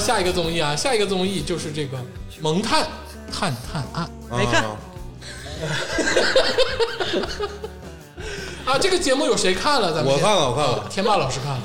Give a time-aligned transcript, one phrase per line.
[0.00, 1.98] 下一个综艺啊，下一个综艺就是这个
[2.40, 2.86] 《萌探
[3.30, 4.10] 探探案。
[4.30, 4.64] 没看。
[4.64, 4.76] 啊
[8.64, 9.92] 啊，这个节目有谁看了？
[9.92, 10.78] 咱们我看了我看了。
[10.78, 11.60] 啊天霸老师看了，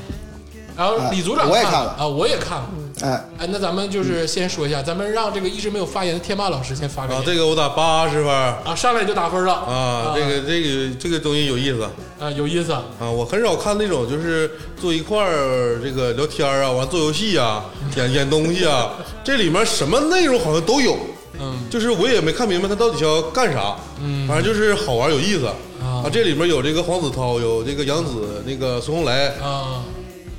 [0.75, 1.95] 然后李组长我也看了。
[1.97, 2.69] 啊，我也看了。
[3.01, 9.53] 哎，哎，那咱们就是先说一下，咱们让这个一直没有发言的天霸老师先发个啊，这个我打八十分啊，啊，上来就打分了。
[9.53, 11.83] 啊这个这个这个东西有意思。
[12.19, 12.71] 啊有意思。
[12.71, 17.65] 啊，我很少看那种就是坐一块儿这个聊天啊，完做游戏啊，
[17.97, 20.97] 演演东西啊，这里面什么内容好像都有。
[21.37, 25.47] 嗯，就是我也没看明白他到底要干啥，嗯，反正就是好玩有意思。
[25.83, 26.09] 啊。
[26.13, 29.83] 这里面有这个黄子韬，有这个杨紫，那个孙红雷，啊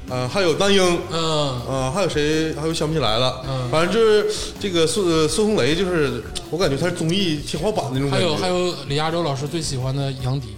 [0.09, 2.55] 啊，还有丹英，嗯啊，还有谁？
[2.55, 3.43] 还有想不起来了。
[3.49, 4.27] 嗯反正就是
[4.61, 8.33] 这个孙孙红雷，就是我感觉他是综艺天花板那种还感觉。
[8.33, 10.55] 有还有李亚洲老师最喜欢的杨迪，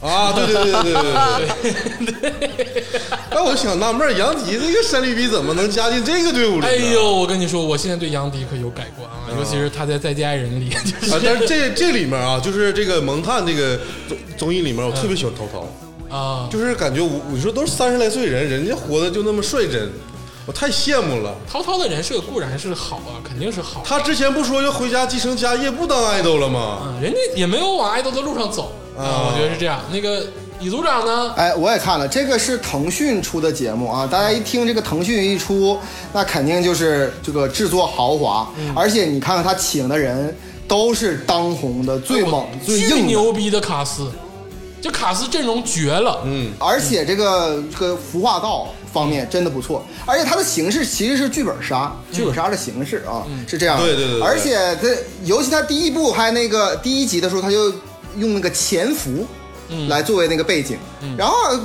[0.00, 2.92] 啊，对对对对对对对对。
[3.32, 6.66] 那 我就想纳闷，杨迪这个山驴逼怎么能加进这个队伍里呢？
[6.68, 13.76] 哎呦，我跟你说，我现在对杨迪可有改观啊，尤其是他在《再见爱人》里，就是啊，但是这这里面啊，就是这个蒙探这个
[14.08, 15.66] 综综艺里面，我特别喜欢涛涛。
[16.12, 19.90] 啊，就是感觉我你说都是三十来岁人，人家活的就那么率真，
[20.44, 21.34] 我太羡慕了。
[21.50, 26.80] 涛涛的人设固然是好啊，肯定是好，他之前不说要回家继承家业，不当爱豆了吗？
[26.84, 29.80] 嗯，人家也没有往爱豆的路上走啊，我觉得是这样。
[29.90, 30.26] 那个
[30.60, 31.32] 李组长呢？
[31.34, 34.06] 哎，我也看了，这个是腾讯出的节目啊。
[34.06, 35.78] 大家一听这个腾讯一出，
[36.12, 40.36] 那肯定就是这个制作豪华，而且你看看他请的人
[40.68, 44.08] 都是当红的、最猛、最硬，牛逼的卡斯，
[44.82, 53.84] 这卡斯阵容绝了，嗯，而且这个这个服化道方面真的不错，而且它的形式其实是剧本杀，剧本杀的形式啊、是这样的。
[53.84, 54.88] 对对对对而且它
[55.24, 57.70] 尤其它第一部还那个第一集的时候，它就
[58.18, 59.24] 用那个潜伏。
[59.88, 60.78] 来作为那个背景，
[61.16, 61.60] 然后呃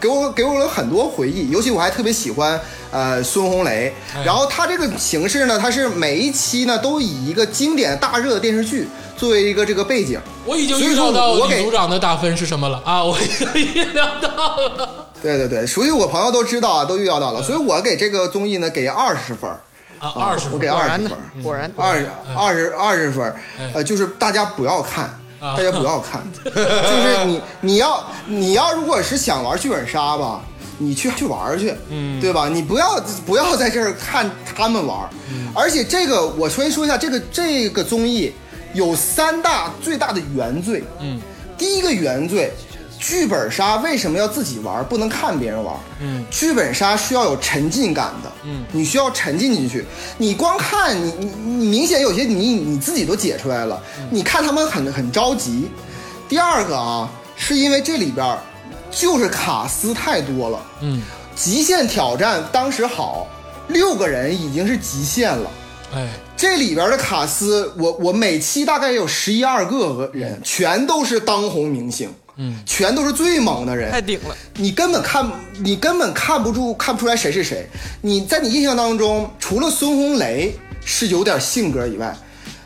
[0.00, 2.60] 给我给我了很多回忆，尤其我还特别喜欢
[2.90, 3.92] 呃孙红雷。
[4.24, 10.20] 然后他这个形式呢，他是每一期呢都以一个经典大热的电视剧作为一个这个背景。
[10.44, 12.82] 我已经所以说预料到我给李组长的打分是什么了。
[12.84, 13.04] 啊！
[13.04, 15.06] 我已经 预料到了。
[15.22, 19.60] 对对对，熟悉我朋友都知道啊，都预料到了，所以我给这个综艺呢给二十分儿。
[19.98, 22.02] 啊，二十我给分二十分果然二
[22.34, 23.34] 二十二十分
[23.74, 30.42] 呃，就是大家不要看，啊大家不要看，就是你 你要你要如果是想玩剧本杀吧，
[30.78, 32.48] 你去去玩去，嗯，对吧？
[32.48, 34.98] 你不要不要在这儿看他们玩。
[35.00, 35.08] 儿，
[35.54, 38.32] 而且这个我先说一下，这个这个综艺
[38.74, 41.18] 有三大最大的原罪，嗯，
[41.56, 42.52] 第一个原罪。
[43.00, 45.74] 剧本杀为什么要自己玩，不能看别人玩？
[46.00, 49.84] 嗯，剧本杀需要有沉浸感的，嗯，你需要沉浸进去。
[50.18, 55.70] 你光看，你你你明显有些你你自己都解出来了，你看他们很很着急。
[56.28, 58.38] 第二个啊，是因为这里边儿
[58.90, 61.02] 就是卡司太多了，嗯，
[61.34, 63.26] 极限挑战当时好，
[63.68, 65.50] 六个人已经是极限了。
[65.92, 72.08] 哎，这里边的卡斯，我我每期大概有十一二个人，全都是当红明星，
[72.42, 74.34] 嗯，全都是最猛的人，太顶了。
[74.54, 77.68] 你根本看，你根本看不住，看不出来谁是谁。
[78.00, 82.16] 你在你印象当中，除了孙红雷是有点性格以外，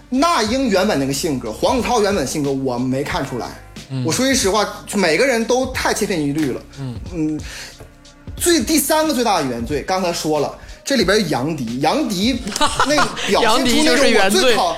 [0.09, 3.49] 那英原本那个性格，黄子韬原本性格，我没看出来。
[4.05, 6.63] 我说句实话，每个人都太千篇一律了。
[7.13, 7.41] 嗯
[8.37, 12.39] 最第三个最大的原罪，刚才说了，这里边杨迪，杨迪
[12.89, 12.97] 那
[13.29, 14.77] 表现出那种我最讨，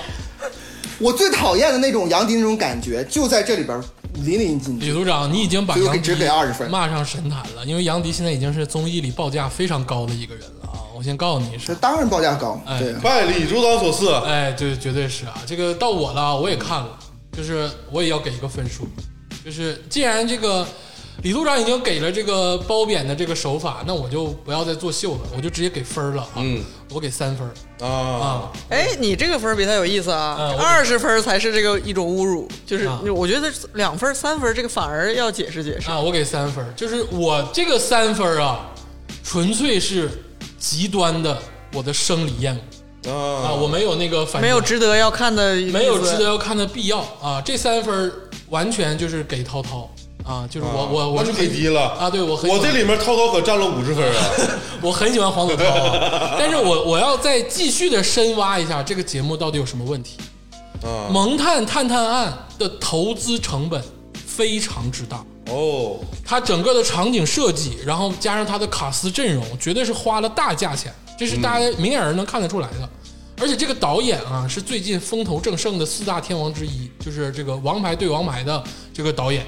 [0.99, 3.81] 我最讨厌的那种杨迪那种感觉，就在这里边
[4.25, 4.87] 淋漓尽致。
[4.87, 10.81] 李组长，你已经把杨迪所以我给只给20分骂上神坛了，因为杨迪现在已经是综艺里报价非常高的一个人了啊！
[10.97, 12.93] 我先告诉你是，这当然报价高，哎对。
[12.95, 15.35] 拜李组长所赐，哎，对，绝对是啊！
[15.47, 16.99] 这个到我了，我也看了，
[17.33, 18.89] 就是我也要给一个分数，
[19.45, 20.67] 就是既然这个
[21.23, 26.37] 李组长已经给了这个褒贬的这个手法，那我就不要再作秀了，我就直接给分了啊！
[26.37, 28.53] 嗯我给三分儿啊，啊！
[28.71, 35.91] 哎，你这个分比他有意思啊二十分才是这个一种侮辱，就是啊我觉得两分儿、三分这个反而要解释解释。
[35.91, 38.69] 啊，我给三分，就是我这个三分啊，
[39.25, 40.09] 纯粹是
[40.59, 41.37] 极端的
[41.73, 42.55] 我的生理厌
[43.07, 47.43] 恶啊，啊，我没有那个反没有值得要看的，没有值得要看的必要啊！
[47.45, 48.13] 这三分
[48.49, 49.91] 完全就是给涛涛
[50.27, 52.11] 啊，就是我、我我那就给低了啊！
[52.11, 54.25] 对我很我这里面涛涛可占了五十分啊，
[54.83, 60.17] 我很喜欢黄子韬啊， 但是我我要再继续的深挖一下这个节目到底有什么问题。
[60.83, 63.81] 啊，萌探探探案的投资成本
[64.15, 72.89] 非常之大，哦，它整个的场景设计，然后加上它的卡斯阵容，绝对是花了大价钱，这是大家明眼人能看得出来的。
[73.39, 78.63] 而且这个导演啊，是最近风头正盛的四大天王之一，就是这个《王牌对王牌》的
[78.93, 79.47] 这个导演。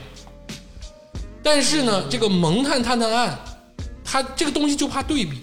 [1.51, 3.39] 但是呢，这个《萌探探探案》，
[4.05, 5.41] 它这个东西就怕对比。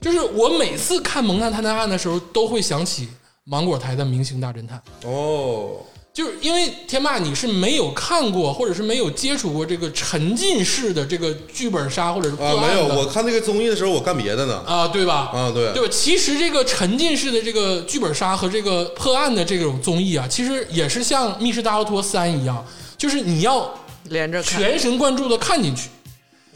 [0.00, 3.08] 就是我每次看《蒙探探探案》的时候，都会想起
[3.42, 4.80] 芒果台的《明星大侦探》。
[5.08, 5.78] 哦，
[6.14, 14.62] 就是因为天霸你是没有看过，或者是没有接触过这个沉浸式的这个剧本杀或者是破啊，案没有，的我看那个综艺的时候，我干别的呢。
[14.64, 15.32] 啊，对吧？
[15.34, 15.88] 啊，对，对吧？
[15.90, 22.64] 其实这个沉浸式的这个剧本杀和这个破案的这种综艺啊，其实也是像《密室大逃脱三》一样，
[22.96, 23.68] 就是你要
[24.10, 24.60] 连着看。
[24.60, 25.88] 全神贯注的看进去，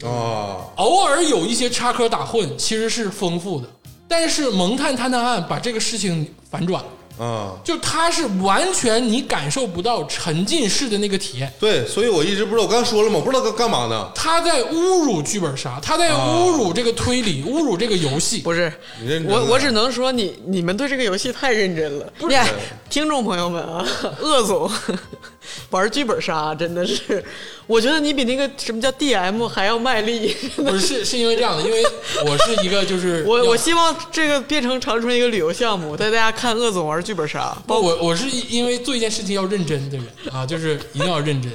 [0.05, 3.67] 啊，偶尔有一些插科打诨，其实是丰富的。
[4.07, 11.51] 但是《萌探探探案》把这个事情反转了，啊，就它是完全你感受不到沉浸式的那个体验。
[11.59, 14.11] 对，所以我一直不知道，我刚说了嘛，我不知道干干嘛呢。
[14.13, 18.39] 他在侮辱剧本杀，他在侮辱这个推理，侮辱这个游戏。
[18.39, 18.71] 不是
[19.25, 22.13] 我我只能说你你们对这个游戏太认真了。
[22.19, 22.37] 不是，
[22.87, 23.83] 听众朋友们啊，
[24.21, 24.69] 鄂总
[25.71, 27.23] 玩剧本杀真的是，
[27.67, 30.35] 我觉得你比那个什么叫 DM 还要卖力。
[30.55, 31.83] 不是是 是因为这样的，因为
[32.25, 37.55] 我是一个就是 我我希望这个变成长春一个旅游项目，带大家看鄂总玩剧本杀。
[37.67, 41.51] 不，我我是因为做一件事情要认真的人啊，就是一定要认真。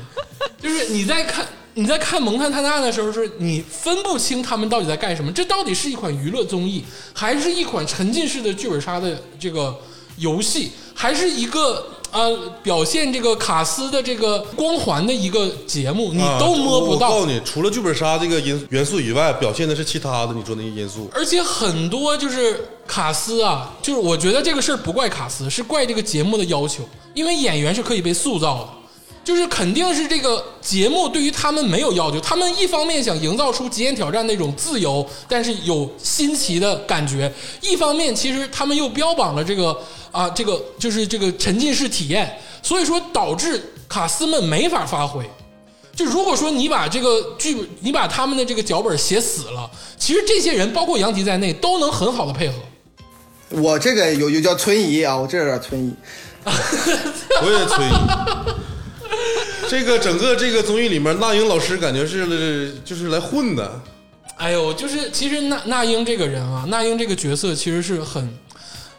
[0.61, 9.77] 就是你在看你在看《萌探探探案》的时候，是你分不清他们到底在干什么，这到底是一款娱乐综艺，还是一款沉浸式的剧本杀的这个
[10.17, 17.21] 游戏，还是一个呃表现这个卡斯的这个光环的一个节目，你啊都摸不到我告。
[17.21, 21.09] 诉你，除了剧本杀这个因元素以外，表现的是其他的你说那些因素。
[21.15, 26.83] 而且很多就是卡斯啊，就是我觉得这个事儿不怪卡斯，是怪这个节目的要求，
[27.15, 28.69] 因为演员是可以被塑造的，
[29.29, 37.31] 就是肯定是这个节目对于他们没有要求，他们一方面想营造出极限挑战那种自由但是有新奇的感觉，
[37.61, 39.79] 一方面其实他们又标榜了这个
[40.11, 45.23] 啊这个就是这个沉浸式体验，所以说导致卡斯们没法发挥。
[45.95, 52.55] 就如果说你把这个剧本，你把他们的这个脚本写死了，其实这些人，包括杨迪在内，都能很好的配合。
[53.51, 55.93] 我这个有有叫存疑啊，我这有点存疑。
[56.47, 58.69] 我也催你。
[59.69, 63.81] 这个整个这个综艺里面，那英老师感觉是就是来混的。
[64.37, 68.39] 哎呦，就是其实那那英这个人啊，那英这个角色其实是很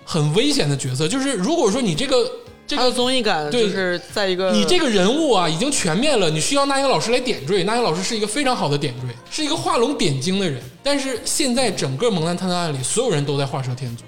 [0.03, 1.07] 很危险的角色。
[1.07, 2.29] 就是如果说你这个
[2.67, 7.63] 这个综艺感，对就是在一个你这个人物啊已经全面了，你需要那英老师来点缀。
[7.63, 10.61] 那英老师是一个非常好的点缀，是一个画龙点睛的人。
[10.83, 14.03] 但是现在整个《萌男探探案》里，所有人都在画蛇添足。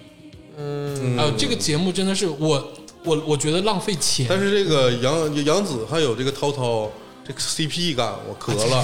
[0.58, 2.72] 嗯，哎呦，这个节目真的是我
[3.04, 4.26] 我我觉得浪费钱。
[4.30, 6.92] 但是这个杨杨紫还有这个涛涛，
[7.26, 8.84] 这个 CP 感我磕了。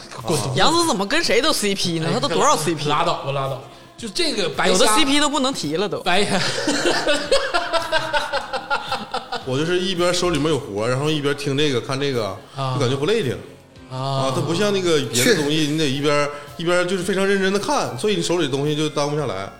[0.56, 2.10] 杨紫怎么跟谁都 CP 呢？
[2.12, 2.88] 他都多少 CP？
[2.88, 3.62] 拉倒吧，拉倒。
[3.96, 6.00] 就这个白有的 CP 都不能提了都。
[6.00, 6.20] 白，
[9.46, 12.26] 我就是一边手里面有活，然后一边听这个看这个，
[12.56, 13.32] 啊就感觉不累挺
[13.90, 14.32] 啊啊。
[14.34, 19.50] 它不像那个别的东西，你得一边一边就是非常认真的看，所以你手里的东西就耽误不下来。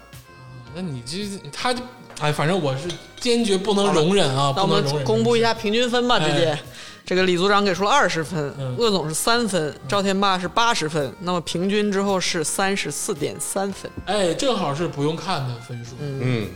[0.75, 1.19] 那你这
[1.53, 1.81] 他就
[2.21, 2.89] 哎，反正我是
[3.19, 4.53] 坚决不能容忍啊！
[4.57, 6.61] 那我不能容忍们公布一下平均分吧，直接哎。
[7.07, 13.91] 这个李组长给出了二十分嗯，鄂总是三分，赵天霸是八十分，那么平均之后是三十四点三分。
[14.07, 15.91] 哎，正好是不用看的分数。
[16.01, 16.49] 嗯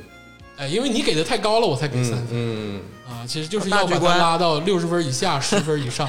[0.57, 3.27] 哎，因为你给的太高了，我才给三嗯分、嗯，啊。
[3.27, 6.09] 其实就是要把它大局观拉到六十分以下，十分以上。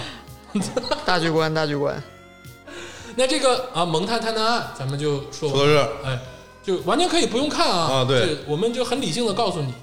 [1.05, 2.01] 大局观，大局观。
[3.15, 6.19] 那这个啊，蒙探探探案，咱们就说说到这儿，哎，
[6.69, 7.91] 就完全可以不用看啊。
[7.91, 9.73] 啊对我们就很理性的告诉你，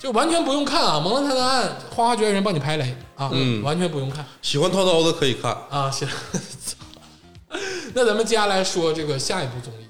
[0.00, 0.98] 就完全不用看啊。
[0.98, 5.54] 蒙探探探案，花花绝缘人帮你排雷啊，嗯完全不用看喜欢涛涛的可以看。
[5.68, 5.90] 啊。
[5.90, 6.08] 行，
[7.92, 9.86] 那咱们接下来说这个下一部综艺，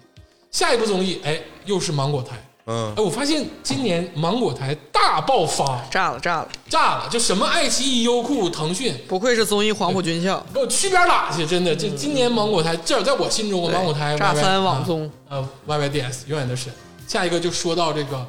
[0.50, 2.50] 下一部综艺，哎，又是芒果台。
[2.67, 6.49] 嗯哎，我发现今年芒果台大爆发，炸了，炸了！
[6.69, 7.09] 炸了！
[7.11, 11.47] 就什么爱奇艺、优酷、腾讯，不愧是综艺黄埔军校，给我去边儿打去！
[11.47, 15.11] 真的，这今年芒果台，至少在我心中，对芒果台炸翻网综。
[15.29, 16.73] 呃，YYDS 永远的神。
[17.09, 18.17] 下一个就说到这个《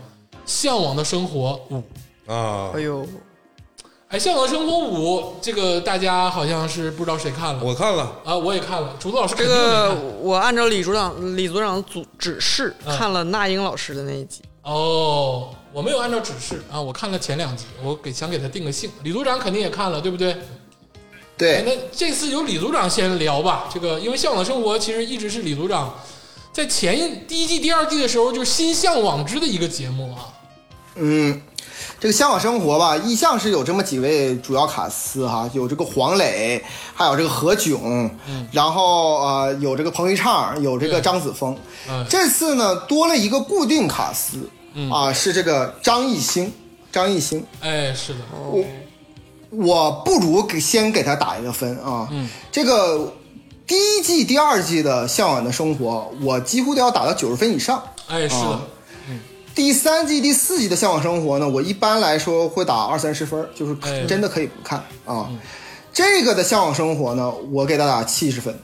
[0.46, 1.84] 向往的生活五》。
[2.34, 3.06] 啊哎，呦，
[4.12, 9.98] 哎，《向往的生活五》这个大家好像是不知道谁看了我看了，啊，我也看了，竹子老师这肯定没个看。
[10.22, 14.42] 我按照李组长李组长的组指示嗯看了那英老师的那一集。
[14.64, 18.92] 哦，我没有按照指示啊，我看了前两集，我给想给他定个性。
[19.04, 20.34] 李组长肯定也看了，对不对？
[20.34, 20.38] 哎，
[21.38, 23.70] 对，那这次由李组长先聊吧。
[23.74, 25.98] 这个，因为《向往的生活》其实一直是李组长
[26.52, 30.28] 在前一第一季、第二季的时候就是心向往之的一个节目啊。
[30.96, 31.42] 嗯，
[32.02, 36.60] 这个《向往生活》吧，一向是有这么几位主要卡司哈，有这个黄磊，
[36.96, 38.10] 还有这个何炅，
[38.52, 41.56] 然后呃有这个彭昱畅，有这个张子枫。
[41.88, 44.50] 嗯这次呢多了一个固定卡司，
[44.92, 46.52] 啊是这个张艺兴，
[46.92, 47.46] 张艺兴。
[47.60, 48.66] 哎，是的，我
[49.52, 52.08] 我不如给先给他打一个分啊。
[52.10, 53.14] 嗯，这个
[53.68, 57.84] 第一季、第二季的《向往的生活》，我几乎都要打到九十分以上。
[58.08, 58.62] 哎，是的啊，
[59.54, 65.30] 第三季、第四季的《向往生活》呢，我一般来说会打二三十分儿，就是哎真的可以不看啊。
[65.94, 68.58] 这个的《向往生活》呢，我给他打七十分。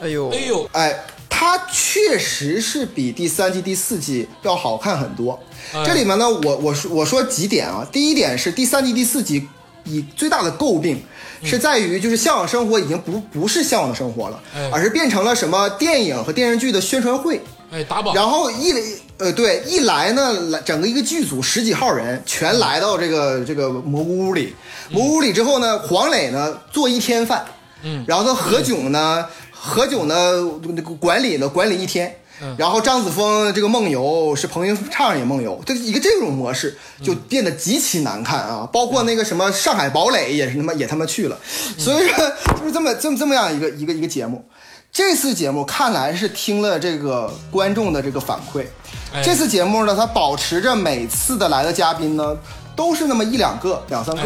[0.00, 5.38] 哎呦哎，呦，哎，它确实是比第三季、第四季要好看很多。
[5.72, 7.86] 哎这里面呢，我我说我说几点啊？
[7.90, 9.48] 第一点是第三季、第四季
[9.84, 11.02] 以最大的诟病
[11.42, 17.40] 是在于，就是《向往生活》已经不不是《向往的生活》了，哎而是变成了什么电影和电视剧的宣传会。
[17.70, 18.80] 哎，打榜，然后一来，
[19.18, 24.54] 呃，对，一来呢，来整个一个剧组十几号人全来到这个这个蘑菇屋里，
[24.90, 27.44] 蘑菇屋里之后呢，黄磊呢做一天饭，
[27.82, 30.14] 嗯然后呢何炅呢，何炅呢
[30.68, 32.08] 那个管理呢管理一天。
[32.38, 38.68] 嗯然后张子枫这个梦游是彭昱畅也梦游，这一个这种模式就变得极其难看啊！
[38.70, 41.38] 包括那个什么上海堡垒也是他妈也他妈去了，
[41.78, 44.44] 所以说就是这么这么这么样一个一个一个节目。
[44.96, 48.64] 这次节目看来是听了这个观众的这个反馈，
[49.12, 49.22] 哎。
[49.22, 52.34] 这次节目呢，它保持着每次的来的嘉宾呢
[52.74, 54.22] 都是那么一两个、两三个，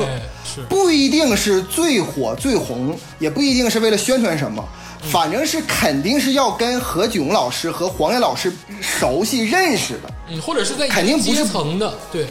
[0.68, 4.64] 不一定是最火最红，也不一定是为了宣传什么，
[5.10, 10.14] 反正是肯定是要跟何炅老师和黄磊老师熟悉认识的。
[10.28, 12.28] 嗯，或者是在肯定不是阶层的，对，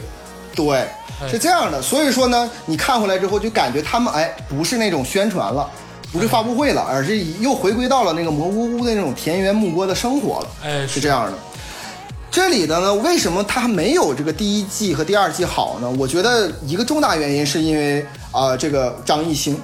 [0.56, 0.78] 对，
[1.22, 1.28] 哎。
[1.28, 1.82] 是这样的。
[1.82, 5.68] 所以说呢，你看回来之后就感觉他们哎，不是那种宣传了，
[6.12, 10.48] 不是发布会了，而是又回归到了那个蘑菇屋的那种田园牧歌的生活了。
[10.64, 11.32] 哎，是这样的。
[12.30, 15.90] 这里的呢，为什么它没有这个第一季和第二季好呢？
[15.98, 19.60] 我觉得一个重大原因是因为啊、这个张艺兴，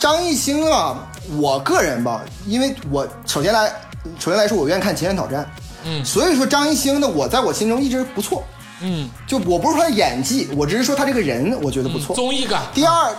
[0.00, 1.08] 张艺兴啊，
[1.40, 3.72] 我个人吧，因为我首先来，
[4.18, 5.42] 首先来说，我愿意看《极限挑战》，
[5.84, 8.42] 嗯所以说张艺兴呢，我在我心中一直不错。
[8.80, 12.16] 嗯，就我不是说他演技，我只是说他这个人，我觉得不错。
[12.16, 13.14] 综艺感，第二，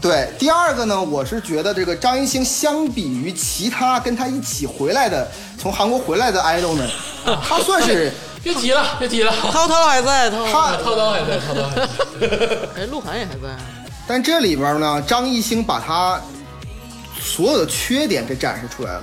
[0.00, 6.88] 对第二个呢，我是觉得这个张艺兴相比于其他跟他一起回来的从韩国回来的 idol 们，
[7.46, 11.88] 他算是 别提了，别提了，涛涛还在，涛涛，涛涛还在，涛涛还在，
[12.76, 13.54] 哎，鹿晗也还在，
[14.06, 16.20] 但这里边呢，张艺兴把他
[17.20, 19.02] 所有的缺点给展示出来了。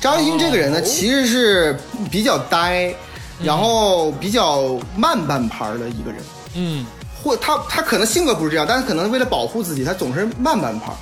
[0.00, 1.78] 张艺兴这个人呢，哦其实是
[2.10, 2.94] 比较呆，
[3.42, 6.22] 然后比较慢半拍的一个人。
[6.54, 6.86] 嗯
[7.22, 10.92] 或他他可能性格不是这样，但是可能为了保护自己，他总是慢半拍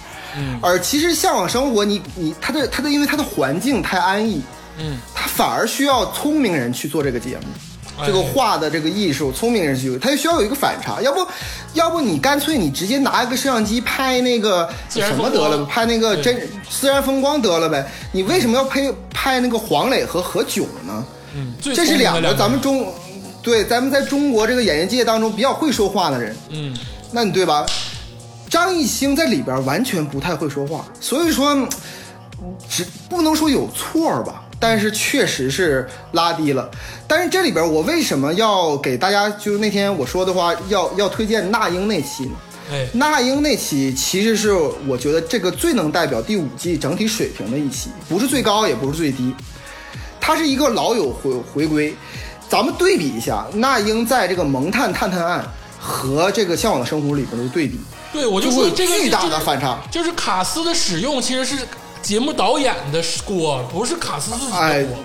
[0.61, 4.43] 而其实向往生活，你你他的他的因为他的环境太安逸，
[4.79, 7.45] 嗯，他反而需要聪明人去做这个节目。
[7.99, 8.07] 哎。
[8.07, 11.27] 这个画的这个艺术，聪明人去，他就需要有一个反差，要不，
[11.73, 21.05] 要不你干脆你直接拿一个摄像机拍那个什么得了，拍那个真自然风光得了呗，你为什么要拍拍那个黄磊和何炅呢？
[21.35, 22.61] 嗯，这是两个咱们人。
[22.61, 22.93] 中，
[23.47, 26.77] 对咱们在中国这个演艺界当中比较会说话的人，嗯
[27.13, 27.65] 那你对吧？
[28.51, 31.69] 张艺兴在里边完全不太会说话，所以说，嗯
[32.69, 36.69] 只不能说有错吧，但是确实是拉低了。
[37.07, 42.33] 但是这里边我为什么要给大家，就是那天我说的话，要要推荐那英那期呢？
[42.73, 44.53] 哎那英那期其实是
[44.89, 49.33] 我觉得这个最能代表第五季整体水平的一期，不是最高，也不是最低，
[50.21, 51.95] 它是一个老友回回归。
[52.49, 55.43] 咱们对比一下，那英在这个《萌探探探案》
[55.81, 57.79] 和这个《向往的生活》里边的对比，
[58.13, 59.79] 对，我就就会这个巨大的反差。
[59.91, 61.57] 就是卡斯的使用其实是
[62.01, 64.97] 节目导演的锅，不是卡斯自己哎的锅。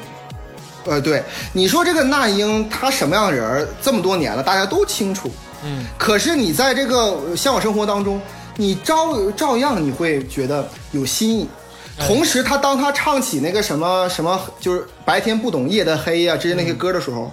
[0.86, 5.30] 呃，对，你说这个那英她什么样的人，这么多年了，大家都清楚。
[5.64, 8.20] 嗯，可是你在这个呃向往生活当中，
[8.56, 11.48] 你照照样你会觉得有新意。
[11.98, 12.08] 哎。
[12.08, 17.32] 同时，他当他唱起那个什么什么，就是白天不懂夜的黑呀、这些那些歌的时候，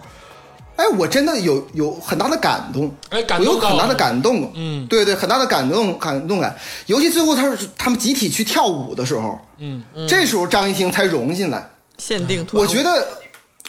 [0.76, 4.86] 哎，我真的有有很大的感动，哎感我有很大的感动，嗯。
[4.86, 6.56] 对对，很大的感动感动感。
[6.86, 10.06] 尤其最后他是他们集体去跳舞的时候，嗯，嗯。
[10.06, 11.68] 这时候张艺兴才融进来。
[11.98, 13.06] 限定，我觉得，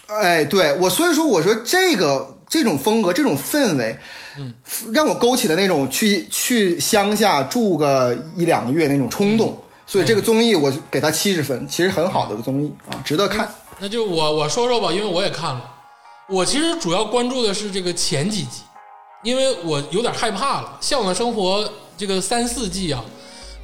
[0.06, 3.98] 哎，对我，所以说我说这个这种风格、这种氛围，
[4.38, 4.54] 嗯，
[4.94, 9.60] 让我勾起了那种去去乡下住个一两个月那种冲动。
[9.92, 13.52] 所以这个综艺我给他七十分，其实很好的综艺啊，值得看。
[13.80, 15.62] 那就我我说说吧，因为我也看了。
[16.30, 18.62] 我其实主要关注的是这个前几集，
[19.24, 20.78] 因为我有点害怕了。
[20.86, 21.64] 《向往的生活》
[21.98, 23.04] 这个三四季啊，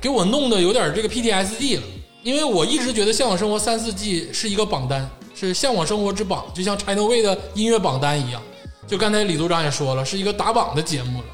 [0.02, 1.84] 给我弄得有点这个 PTSD 了。
[2.24, 8.42] 因为我一直觉得《向往生活》三四季是一个榜单，是《向往生活之榜》，就像 China Way 的音乐榜单一样。
[8.88, 11.26] 就刚才李组长也说了，是一个打榜的节目了，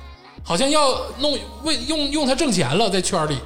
[0.44, 3.38] 好像要弄为用用它挣钱了，在圈里。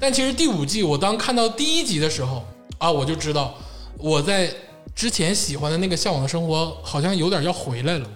[0.00, 2.42] 但其实第五季，我当看到第一集的时候
[2.78, 3.54] 啊，我就知道
[3.98, 4.50] 我在
[4.94, 8.06] 之前喜欢的那个《向往的生活》好像有点要回来了，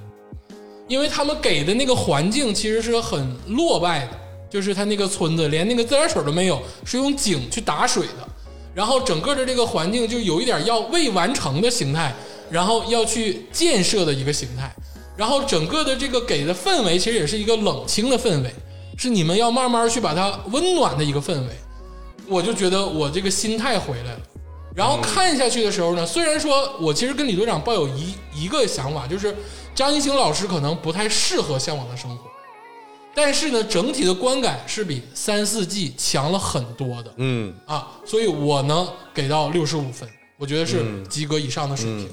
[0.88, 4.12] 因为他们给的那个环境其实是很落败的，
[4.48, 8.26] 就是他那个村子连那个自来水都没有，是用井去打水的，
[8.74, 12.14] 然后整个的这个环境就有一点要未完成的形态，
[12.50, 14.74] 然后要去建设的一个形态。
[15.16, 18.50] 然后整个的这个给的氛围其实也是一个冷清的氛围，
[18.96, 21.48] 是你们要慢慢去把它温暖的一个氛围。
[22.28, 24.20] 我就觉得我这个心态回来了。
[24.74, 29.34] 然后看下去的时候呢，虽然说我其实跟李队长抱有一一个想法，就是
[29.72, 32.28] 张艺兴老师可能不太适合《向往的生活》，
[33.14, 42.10] 但是呢，整体的观感是比三四季强了很多的嗯，啊，所以我能给到六十五分，我觉得是及格以上的水平。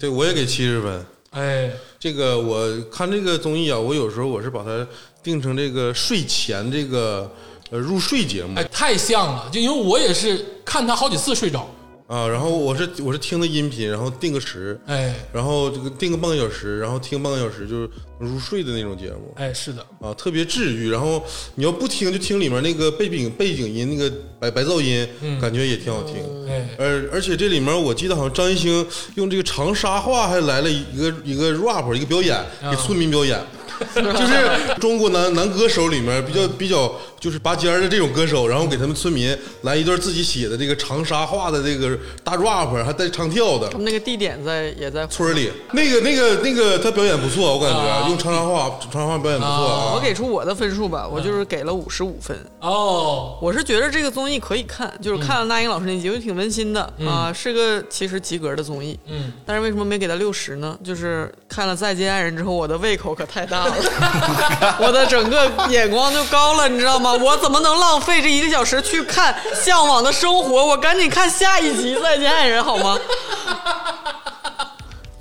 [0.00, 1.06] 对我也给七十分。
[1.30, 4.84] 哎，这个我看这个综艺啊，我有时候我是把它
[5.22, 7.30] 定成这个睡前这个
[7.72, 8.52] 呃入睡节目。
[8.56, 11.68] 哎，太像了，就因为我也是看他好几次睡着，
[12.06, 15.14] 啊，然后我是我是听的音频，然后定个时，哎。
[15.32, 19.32] 然后这个定个半个小时，然后听半个小时就是入睡的那种节目。
[19.36, 20.90] 哎，是的，啊，特别治愈。
[20.90, 21.24] 然后
[21.54, 25.08] 你要不听就听里面那个背景背景音那个白白噪音，
[25.40, 26.16] 感觉也挺好听。
[26.46, 33.40] 哎，而而且这里面我记得好像张艺兴用这个长沙话还来了一个一个 rap 一个表演，给村民表演，
[33.94, 43.78] 就是中国男男歌手里面比较比较就是拔尖儿的这种歌手，然后给他们村民来一段自己写的这个长沙话的这个大 rap，还带唱跳的他。
[43.78, 50.00] 们那个地点在也在村里那个那个那个他表演不错，我感觉、啊用长沙话长沙话表演不错我啊。
[50.02, 52.36] 给出我的分数吧，我就是给了五十五分。
[52.60, 58.98] 哦，我是觉得这个综艺可以看，就是看了那英老师那集，就挺温馨的、啊，是个其实及格的综艺。
[59.06, 60.76] 嗯，但是为什么没给他六十呢？
[60.82, 63.71] 就是看了《再见爱人》之后，我的胃口可太大了，
[64.78, 67.12] 我的整个眼光就高了，你知道吗？
[67.12, 70.60] 我怎么能浪费这一个小时去看《向往的生活》？
[70.64, 72.98] 我赶紧看下一集《再见爱人》好吗？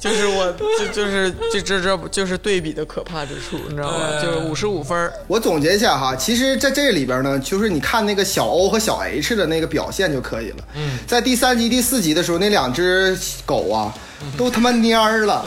[0.01, 3.97] 就是我，就就是这这这就是对比的可怕之处，你知道吗？
[4.01, 10.57] 哎就是五十五分儿我总结一下哈，其实在这里边呢，就是你看那个小 O 和小 H 的那个表现就可以了。
[10.75, 13.93] 嗯，在第三集、第四集的时候，那两只狗啊，
[14.35, 15.45] 都他妈蔫儿了，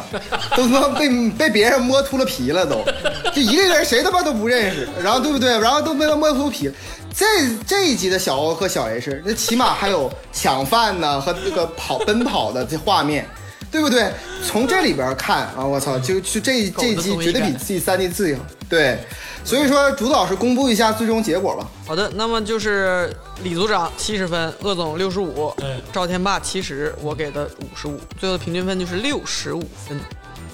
[0.57, 2.85] 都他妈被 被别人摸秃了皮了都，
[3.33, 5.59] 就一个人谁他妈都不认识，然后对不对？
[5.59, 6.71] 然后都被他摸秃皮。
[7.12, 7.25] 这
[7.67, 13.27] 这一集的小欧和小 H，那起码还有抢饭呢和那个跑奔跑的这画面。
[13.75, 14.09] 对不对？
[14.47, 18.45] 从这里边看啊，我操，就就这这一集绝对比感第三季最好。
[18.69, 18.97] 对，
[19.45, 21.69] 所以说主导是公布一下最终结果吧。
[21.85, 29.99] 好的，那么就是李组长七十分，鄂总六十五哎，赵天霸七十，我给的五十五，最后的平均分就是六十五分。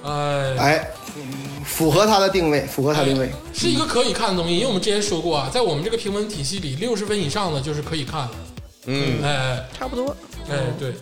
[0.02, 0.90] 哎，哎，
[1.62, 3.30] 符合他的定位，符合他定位。
[3.52, 8.30] 是一个可以看的东西，因为我们之前说过啊，在我们这个评分体系里，六十分以上的就是可以看的。
[8.86, 10.16] 嗯，哎差不多。
[10.48, 10.94] 哎对，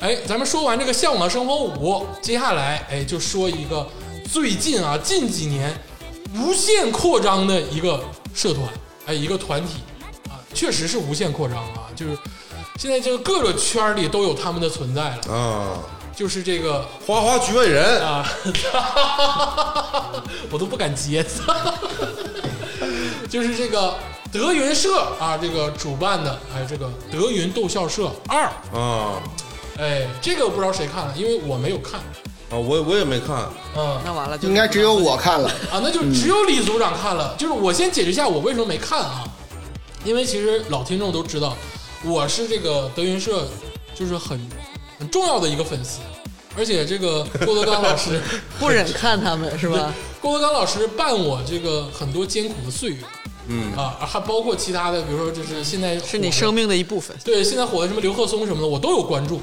[0.00, 3.84] 哎，咱们说完这个《向往的生活五》，接下来哎就说一个
[4.30, 5.76] 最近啊近几年
[6.36, 8.00] 无限扩张的一个
[8.32, 8.64] 社团，
[9.06, 9.80] 哎一个团体
[10.28, 12.16] 啊，确实是无限扩张啊，就是
[12.78, 15.78] 现在这个各个圈里都有他们的存在了，啊，
[16.14, 18.24] 就是这个花花局外人，啊，
[20.52, 21.26] 我都不敢接，
[23.28, 23.96] 就是这个
[24.30, 29.20] 德云社啊，这个主办的，哎，这个德云逗笑社二，啊
[29.78, 32.00] 哎，这个我不知道谁看了，因为我没有看，
[32.50, 35.48] 啊，我我也没看，嗯那完了就应该只有我看了。
[35.70, 37.34] 啊，那就只有李组长看了。
[37.38, 39.24] 就是我先解释一下我为什么没看啊，
[40.04, 41.56] 因为其实老听众都知道，
[42.04, 43.46] 我是这个德云社
[43.94, 44.40] 就是很
[44.98, 46.00] 很重要的一个粉丝，
[46.56, 48.20] 而且这个郭德纲老师。
[48.58, 49.94] 不忍看他们是吧？
[50.20, 53.04] 郭德纲老师伴我这个很多艰苦的岁月，
[53.46, 57.16] 嗯啊，还包括其他的，比如说就是现在是你生命的一部分。
[57.24, 59.40] 对现在火的什么刘鹤松什么的，我都有关注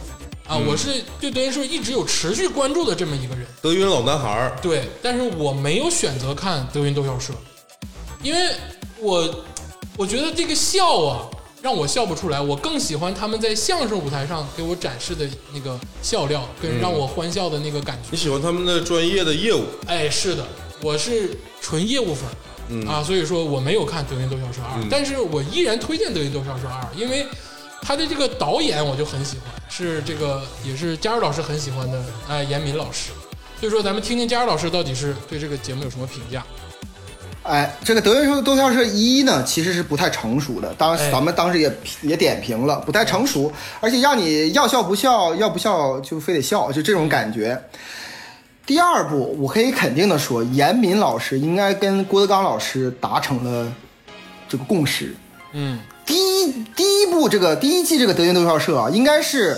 [0.48, 7.34] 啊，我是对德云社一直有持续关注的这么一个人，德云老男孩儿，对，但是我没有选择看德云逗笑社，
[8.22, 8.52] 因为
[9.00, 9.44] 我
[9.98, 11.28] 我觉得这个笑啊
[11.64, 18.10] 让我笑不出来，我更喜欢他们在相声舞台上给我展示的那个笑料跟让我欢笑的那个感觉。
[18.12, 20.46] 你喜欢他们的专业的业务，哎，是的，
[20.80, 24.88] 我是纯业务粉啊，所以说我没有看《德云逗笑社二》嗯。
[24.92, 27.26] 但是我依然推荐《德云逗笑社二》，因为
[27.86, 33.12] 他的这个导演我就很喜欢，是这个也是佳茹老师很喜欢的，哎，严敏老师。
[33.60, 36.44] 所以说，咱们听听佳茹老师到底是对这个节目有什么评价？
[37.44, 40.74] 哎，这个德云社逗笑社一呢，其实是不太成熟的。
[40.74, 41.72] 当哎咱们当时也
[42.02, 47.62] 也点评了，不太成熟，而且让你要笑不笑，要不笑就非得笑，就这种感觉。
[48.66, 53.72] 第二部，我可以肯定的说，严敏老师应该跟郭德纲老师达成了
[54.50, 55.16] 这个共识。
[55.54, 59.58] 嗯，第一第一部这个第一季这个德云逗笑社啊，应该是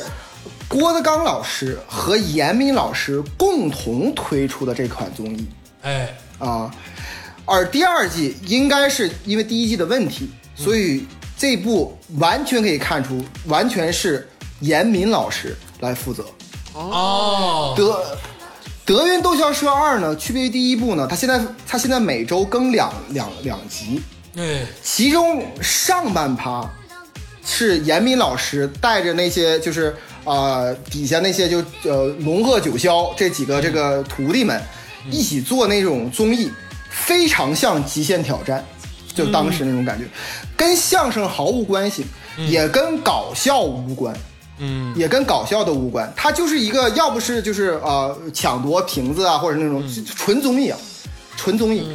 [0.67, 5.47] 郭德纲老师和严敏老师共同推出的这款综艺。
[5.81, 6.73] 哎，啊，
[7.45, 11.05] 而第二季应该是因为第一季的问题，所以
[11.37, 14.27] 这部完全可以看出，完全是
[14.61, 16.25] 严敏老师来负责。
[16.73, 18.17] 哦，德
[18.85, 24.01] 德云逗笑社二呢，区别于第一部呢，它现在它现在每周更两两两集，
[24.37, 26.69] 哎，其中上半趴
[27.43, 29.95] 是严敏老师带着那些就是
[30.25, 34.61] 呃底下那些就呃龙鹤九霄这几个这个徒弟们
[35.09, 36.51] 一起做那种综艺，
[36.89, 38.63] 非常像《极限挑战》，
[39.17, 40.05] 就当时那种感觉，
[40.55, 42.05] 跟相声毫无关系，
[42.47, 44.15] 也跟搞笑无关。
[44.59, 50.77] 嗯，也跟搞笑都无关，它就是一个要不是就是呃抢夺瓶子啊，或者那种就纯综艺啊，
[51.35, 51.87] 纯综艺。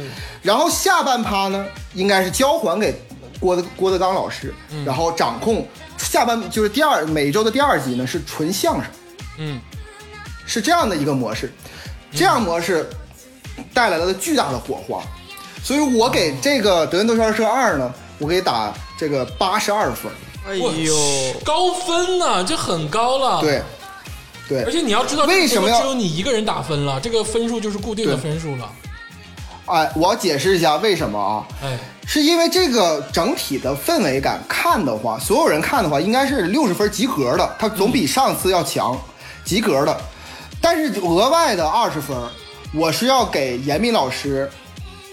[0.43, 2.93] 然后下半趴呢，应该是交还给
[3.39, 4.53] 郭德郭德纲老师，
[4.85, 5.65] 然后掌控
[5.97, 8.85] 下半就是第二每周的第二集呢是纯相声，
[9.39, 9.59] 嗯，
[10.45, 11.51] 是这样的一个模式，
[12.11, 12.87] 这样模式
[13.73, 15.01] 带来了巨大的火花，
[15.63, 20.11] 所以我给这个德云斗笑社二呢，我给打这个八十二分，
[20.45, 20.93] 哎我呦，
[21.45, 23.61] 高分呢，这很高了。，对，
[24.49, 24.63] 对。
[24.63, 26.99] 而，且你要知道，为什么要只有你一个人打分了？
[26.99, 28.69] 这个分数就是固定的分数了。
[29.65, 31.47] 哎，我要解释一下为什么啊？
[31.63, 38.99] 哎，是因为这个整体的氛围感，看的话，所有人看的话，应该是六十分及格的，它总比上次要强，
[39.45, 39.97] 及格的。
[40.59, 42.17] 但是额外的二十分，
[42.73, 44.49] 我是要给严敏老师，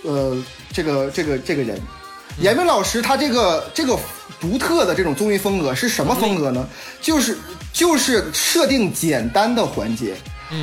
[0.05, 0.37] 呃，
[0.73, 1.81] 这个这个这个人，
[2.39, 3.97] 严敏老师他这个这个
[4.41, 6.67] 独特的这种综艺风格是什么风格呢？
[7.01, 7.39] 就是
[7.73, 10.15] 就是设定简单的环节，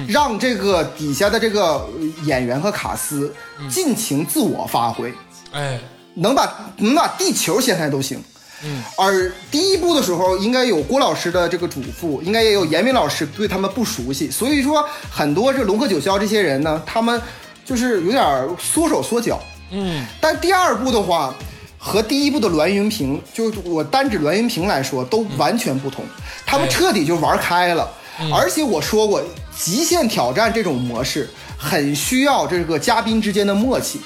[0.08, 1.90] 让这个底下的这个呃
[2.24, 3.34] 演员和卡司
[3.70, 5.14] 尽情自我发挥。
[5.52, 5.80] 哎，
[6.14, 8.22] 能把能把地球掀开都行。
[8.64, 17.22] 嗯，而第一部的时候，应该有郭老师的这个嘱咐，应该也有严明老师对他们不熟悉，所以说很多这龙鹤九霄这些人呢，他们
[17.64, 19.40] 就是有点缩手缩脚。
[19.72, 21.34] 嗯，但第二部的话，
[21.78, 26.04] 和第一部的栾云平，就我单指栾云平来说，都完全不同。
[26.46, 27.88] 他们彻底就玩开了。
[28.34, 29.22] 而且我说过，
[29.58, 34.00] 极限挑战这种模式很需要这个嘉宾之间的默契。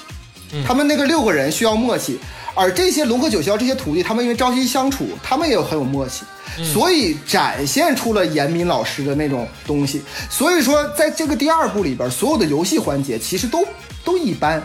[0.66, 2.18] 他们那个六个人需要默契，
[2.54, 6.24] 而这些龙和九霄这些徒弟，他们因为朝夕相处，他们也有很有默契，
[6.62, 10.02] 所以展现出了严敏老师的那种东西。
[10.28, 13.66] 所以说，在这个第二部里边，所有的游戏环节其实都
[14.04, 14.62] 都一般，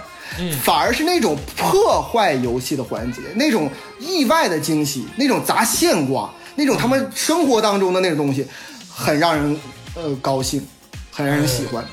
[0.62, 8.46] 反而是那种破坏游戏的环节，那种意外的惊喜，那种砸线挂，那种他们生活当中的那种东西，
[8.94, 9.58] 很让人
[9.96, 10.62] 呃高兴，
[11.18, 11.84] 很让人喜欢。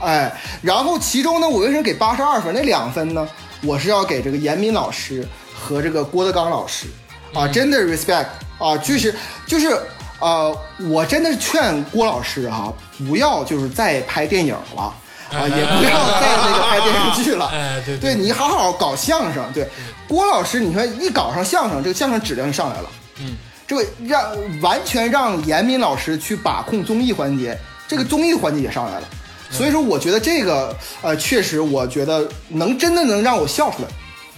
[0.00, 2.54] 哎，然后其中呢，我为什么给八十二分？
[2.54, 3.28] 那两分呢，
[3.62, 6.86] 我是要给这个严敏老师和这个郭德纲老师
[7.34, 8.26] 啊，真的 respect
[8.58, 9.14] 啊，就是
[9.46, 9.78] 就是
[10.18, 10.56] 呃，
[10.88, 12.72] 我真的是劝郭老师哈、
[13.06, 14.94] 不要就是再拍电影了
[15.30, 17.48] 啊，也不要再那个拍电视剧了。
[17.52, 19.68] 哎，对对你好好搞相声，对
[20.08, 22.88] 郭老师，你说一搞上相声，这个相声质量就上来了。
[23.20, 23.34] 嗯，
[23.66, 29.08] 这个让完全让严敏老师去把控综艺环节，这个综艺环节也上来了。
[29.50, 33.88] 所以说，我觉得这个呃，确实，我觉得能真的能让我笑出来。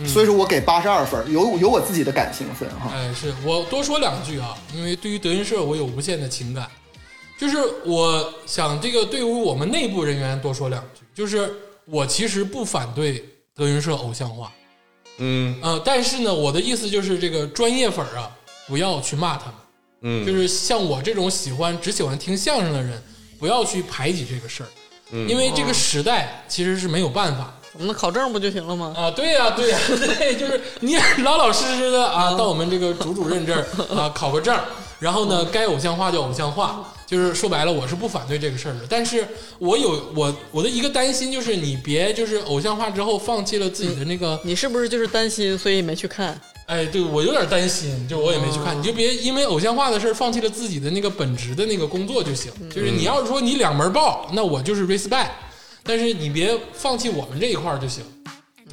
[0.06, 2.92] 所以说我给八十二分，有有我自己的感情分哈。
[2.94, 6.68] 哎，是我多说两句啊，因为对于德云社我有无限的情感，
[7.36, 11.52] 就是我想这个对于我们内部人员多说两句，就是
[11.84, 13.24] 我其实不反对
[13.56, 14.52] 德云社偶像化，
[15.16, 18.30] 嗯呃，但是呢，我的意思就是这个专业粉儿啊，
[18.68, 19.54] 不要去骂他们，
[20.02, 23.02] 嗯，就是像我这种喜欢只喜欢听相声的人，
[23.38, 24.68] 不要去排挤这个事儿，
[25.28, 27.54] 因为这个时代其实是没有办法。
[27.78, 28.92] 我们考证不就行了吗？
[28.96, 34.58] 啊，对呀、对呀、对， 就是你也老老实实的啊，到我们这个主主任这儿啊 考个证，
[34.98, 38.80] 然后呢，该偶像化就偶像化，就是说白了，我是不反对这个事儿的。
[38.88, 39.24] 但是
[39.60, 46.40] 我有我我的一个担心就是，你别就是偶像化之后放弃了自己的那个，你是不是就是担心，所以没去看？
[46.68, 52.52] 哎，对我有点担心，就我也没去看，你就别因为偶像化的事儿放弃了自己的那个本职的那个工作就行。
[52.68, 55.30] 就是你要是说你两门报，那我就是 respect，
[55.82, 58.04] 但是你别放弃我们这一块儿就行。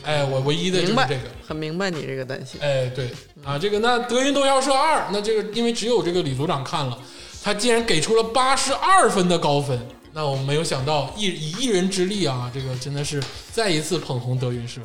[0.03, 2.59] 哎，我唯一的就是这个。，很明白你这个担心。
[2.61, 3.09] 哎，对
[3.45, 6.99] 啊，这个那德云斗笑社二，那这个因为只有这个李组长看了，
[7.41, 9.79] 他竟然给出了八十二分的高分，
[10.11, 14.81] 那我没有想到一以一人之力啊，这个真的是再一次捧红德云社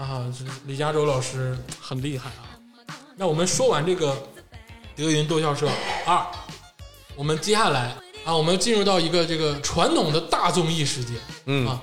[0.00, 2.48] 啊，这李嘉洲老师很厉害啊。
[3.16, 4.16] 那我们说完这个
[4.96, 5.68] 德云逗笑社
[6.06, 6.24] 二，
[7.14, 11.78] 我们接下来啊，我们进入到一个这个传统的大综艺时间，嗯啊，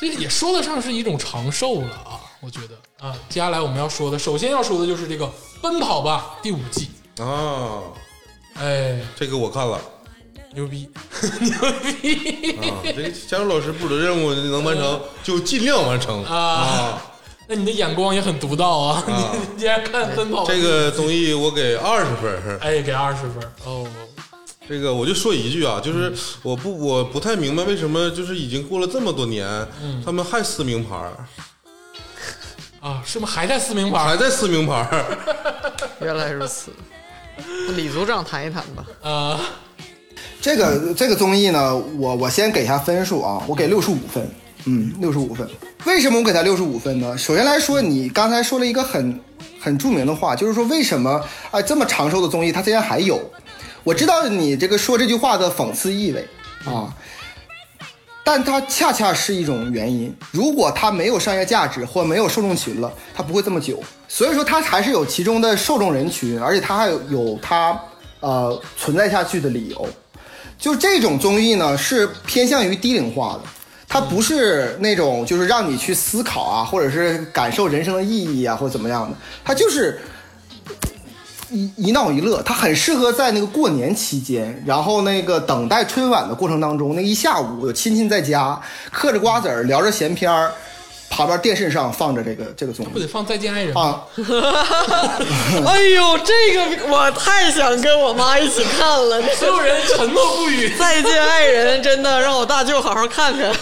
[0.00, 5.26] 这也说得上是一种长寿了啊，我觉得啊，接下来我们要说的，首先要说的就是这个
[5.60, 7.82] 《奔跑吧》第五季，啊，
[8.54, 9.80] 哎，这个我看了
[10.54, 10.88] 牛逼，
[11.40, 11.52] 牛
[12.00, 17.02] 逼啊，这个加州老师布置的任务能完成就尽量完成啊！
[17.48, 23.86] 那你的眼光也很独到啊，啊你竟然看《奔跑吧》这个综艺我给二十分儿，哎，给二十分哦。
[24.68, 29.46] 这个我就说一句啊，就是我不我不太明白为什么就是已经过了这么多年，
[30.04, 31.12] 他们还撕名牌儿，
[32.80, 33.98] 啊，是不是还在撕名牌？
[33.98, 35.18] 还在撕名牌儿。
[36.02, 36.72] 原来如此。
[37.76, 38.84] 李组长谈一谈吧。
[39.08, 39.40] 啊，
[40.40, 44.30] 这个这个综艺呢，我我先给下分数啊，我给六十五分，嗯，
[45.00, 45.48] 六十五分。
[45.84, 47.16] 为什么我给他六十五分呢？
[47.16, 49.20] 首先来说，你刚才说了一个很
[49.60, 53.20] 很著名的话，就是说为什么啊、这么长寿的综艺它竟然还有？
[53.84, 56.26] 我知道你这个说这句话的讽刺意味
[56.64, 56.92] 啊，
[58.24, 60.12] 但它恰恰是一种原因。
[60.32, 63.80] 如果它没有商业价值或没有受众群了，它不会这么久。
[64.08, 67.80] 所以说它还是有其中的受众人群，而且它还有有它
[68.18, 69.88] 呃存在下去的理由。
[70.58, 73.42] 就这种综艺呢，是偏向于低龄化的，
[73.88, 79.98] 它不是那种就是让你去思考啊，或者是感受人生的意义啊，或者怎么样的，它就是
[81.50, 90.52] 一一闹一乐，它很适合在那个过年期间，然后那个等待春晚的过程当中，那一下午有亲戚在家嗑着瓜子儿聊着闲篇儿，
[91.08, 94.02] 旁边电视上放着这个这个综艺不得放《再见爱人》吗？
[94.16, 95.18] 啊，
[95.66, 99.22] 哎呦，这个我太想跟我妈一起看了。
[99.34, 100.74] 所有人沉默不语。
[100.76, 103.52] 再见爱人，真的让我大舅好好看看。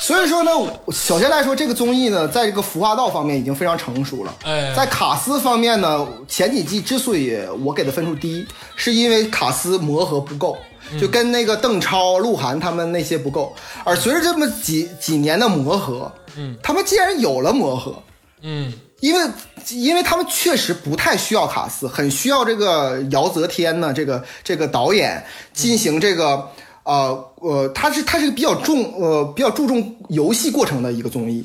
[0.00, 0.50] 所以说呢，
[0.92, 4.32] 首先来说，这个综艺呢，在这个服化道方面已经非常成熟了。
[4.44, 10.56] 哎在卡斯方面呢，前几季之所以我给的分数低，是因为卡斯磨合不够，
[11.00, 13.54] 就跟那个邓超、鹿晗他们那些不够。
[13.84, 18.02] 而随着这么几几年的磨合，嗯，他们既然有了磨合，
[18.42, 19.30] 嗯，因为
[19.70, 26.48] 因为他们确实不太需要卡斯，很需要这个姚泽天呢，这个这个导演进行这个
[26.84, 31.44] 呃呃，他是他是个比较重呃比较注重游戏过程的一个综艺。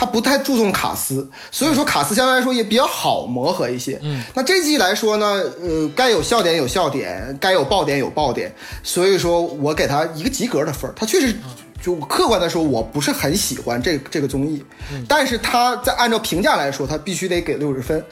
[0.00, 4.00] 他不太注重卡斯，所以说卡斯相对来说也比较好磨合一些。
[4.02, 5.26] 嗯，那这季来说呢，
[5.60, 8.50] 呃，该有笑点有笑点，该有爆点有爆点，
[8.82, 10.94] 所以说我给他一个及格的分儿。
[10.96, 11.34] 他确实，
[11.82, 14.64] 就客观的说，我不是很喜欢这这个综艺，
[15.06, 18.02] 但是他在按照评价来说，他必须得给六十分。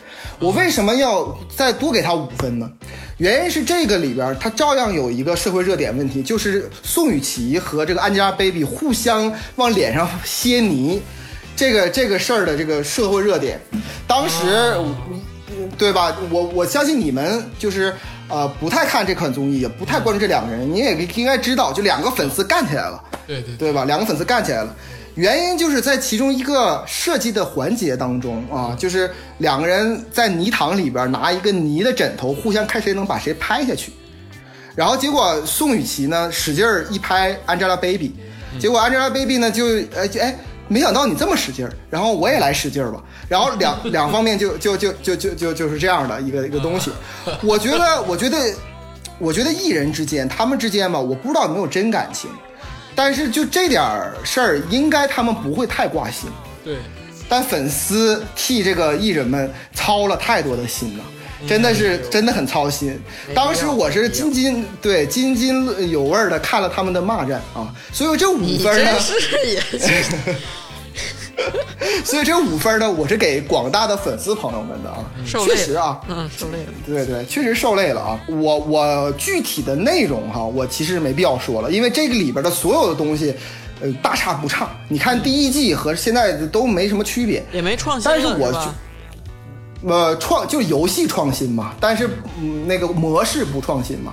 [0.41, 2.71] 我为什么要再多给他五分呢？
[3.17, 11.01] 原因是这个里边儿它照样有一个社会热点问题，就是宋雨琦和这个 Angelababy 互相往脸上歇泥。
[11.59, 13.61] 这个这个事儿的这个社会热点，
[14.07, 14.37] 当时、
[14.79, 14.95] 嗯
[15.77, 16.17] 对吧？
[16.31, 17.93] 我我相信你们就是
[18.29, 23.85] 呃不太看这款综艺，也不太关注这两个人，你也应该知道，就两个粉丝干起来了，对对对吧？
[23.85, 24.75] 两个粉丝干起来了，
[25.17, 33.93] 原因就是在其中一个设计的环节当中啊，就是两个人在泥塘里边拿一个泥的枕头，互相看谁能把谁拍下去。
[34.77, 38.13] 然后结果宋雨琦呢使劲儿一拍 Angelababy，
[38.61, 40.37] 结果 Angelababy 呢就呃就哎
[40.69, 46.91] 没想到你这么使劲儿，然后我也来使劲儿吧，然后两 两方面就就就就就就就是这样的一个一个东西。
[47.43, 48.55] 我觉得我觉得
[49.19, 52.31] 我觉得艺人之间他们之间吧，我不知道有没有真感情，
[52.95, 56.29] 但是就这点儿事儿，应该他们不会太挂心。
[56.65, 56.77] 对，
[57.29, 61.05] 但粉丝替这个艺人们操了太多的心了，
[61.47, 63.01] 真的是真的很操心。
[63.35, 69.15] 当时我是津津对津津有味儿的看了他们的骂战啊，所以这五你分呢，是
[69.47, 69.61] 也
[72.05, 76.73] 所以这五分呢，我是给广大的粉丝朋友们的啊，受累确实啊，嗯，受累了。
[76.85, 78.21] 对对，确实受累了啊！
[78.27, 83.33] 我我具体的内容哈，我其实没必要说了，因为这个里边的所有的东西，
[83.81, 84.69] 呃，大差不差。
[84.89, 88.59] 你看第一季和现在都没什么区别，也没创新，但是我就
[89.87, 92.09] 呃创就游戏创新嘛，但是
[92.41, 94.13] 嗯那个模式不创新嘛。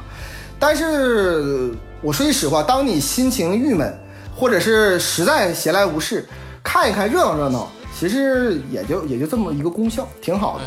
[0.59, 3.99] 但是我说句实话，当你心情郁闷，
[4.35, 6.27] 或者是实在闲来无事，
[6.63, 10.63] 看一看热闹热闹，其实也就也就这么一个功效，挺好的。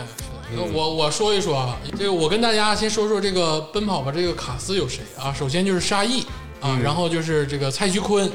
[0.73, 5.33] 我我说一说啊，这个我跟大家先说说这个奔跑吧这个卡斯有谁啊？
[5.33, 6.25] 首先就是沙溢
[6.61, 8.31] 啊，然后就是这个蔡徐坤，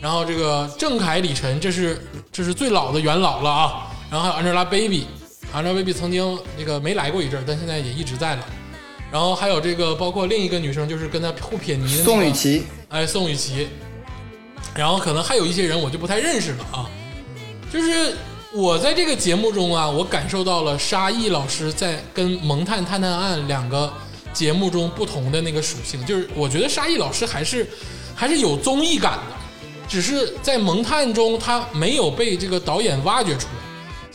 [0.00, 1.98] 然后这个郑恺、李晨，这是
[2.30, 3.86] 这是最老的元老了啊。
[4.10, 4.54] 然后还有
[5.52, 8.44] Angelababy，Angelababy 曾经那个没来过一阵儿，但现在也一直在了。
[9.10, 13.68] 然后还有这个包括另一个女生，就是跟她互撇泥的、那个、宋雨琦，哎，宋雨琦，
[14.74, 16.90] 然后可能还有一些人我就不太认识了啊。
[17.72, 18.14] 就是
[18.52, 23.90] 我在这个节目中啊，我感受到了沙溢老师在跟《萌探探探案》两个
[24.34, 26.04] 节目中不同的那个属性。
[26.04, 27.66] 就是我觉得沙溢老师还是
[28.14, 29.36] 还是有综艺感的，
[29.88, 33.67] 只是在《萌探》中他没有被这个导演挖掘出来。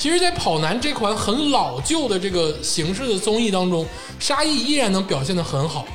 [0.04, 3.88] 其实，在《跑男》这款很老旧的这个形式的综艺当中，
[4.20, 5.88] 沙溢依然能表现的很好。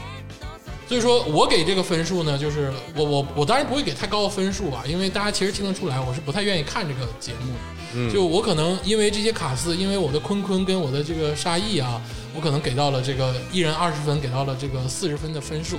[0.89, 8.11] 所以说我给这个分数呢，就是我我我当然不会给太高的分数啊，因为大家其实听得出来，我是不太愿意看这个节目的。
[8.11, 12.01] 就我可能因为这些卡司，因为我的坤坤跟我的这个沙溢啊，
[12.35, 15.77] 我可能给到了这个一人二十分，给到了这个四十分的分数。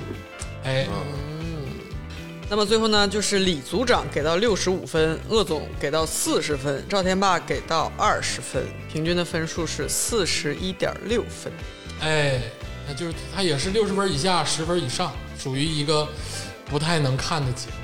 [0.62, 0.86] 哎，
[2.50, 11.52] 那么最后呢，就是李组长给到六十五分，鄂总给到四十分，赵天霸给到二十分，平均的分数是四十一点六分。
[12.00, 12.40] 哎，
[12.88, 16.08] 那就是他也是六十分以下，十分以上，属于一个
[16.68, 17.74] 不太能看的节目。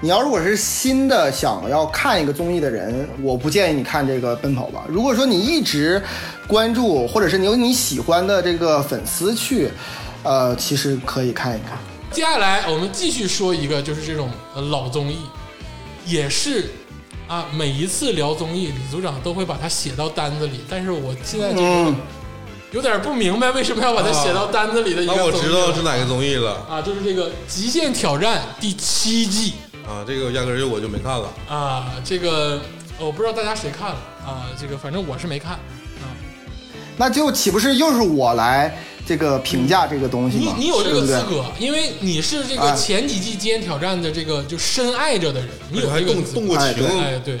[0.00, 4.84] 你要如果是新的想要看一个综艺的人，我不建议你看这个《奔跑吧》。
[4.92, 6.00] 如果说你一直
[6.46, 9.72] 关注，或者是你有你喜欢的这个粉丝去，
[10.22, 11.76] 呃，其实可以看一看。
[12.14, 15.18] 接下来我们继续说一个，就是这种呃老综艺，
[16.06, 16.70] 也是
[17.26, 21.96] 啊，每一次聊综艺，李组长都会把它写到单子里，但是我现在就嗯，
[22.70, 26.64] 有点不明白为什么要把它写到单子里的一个综艺那我知道是哪个综艺了。
[26.70, 29.54] 啊，就是这个《极限挑战》第七季。
[29.84, 31.28] 啊，这个压根儿就我就没看了。
[31.48, 32.60] 啊，这个
[32.96, 35.54] 我不知道大家谁看了啊，这个反正我是没看。
[35.54, 36.06] 啊，
[36.96, 40.54] 那就岂不是又是我来这个评价这个东西吗？
[40.56, 42.76] 你你有这个资格，因为你是这个哎。
[42.76, 47.38] 前几季《极限挑战》的这个就深爱着的人，你有还这个动动过哎情，哎，对，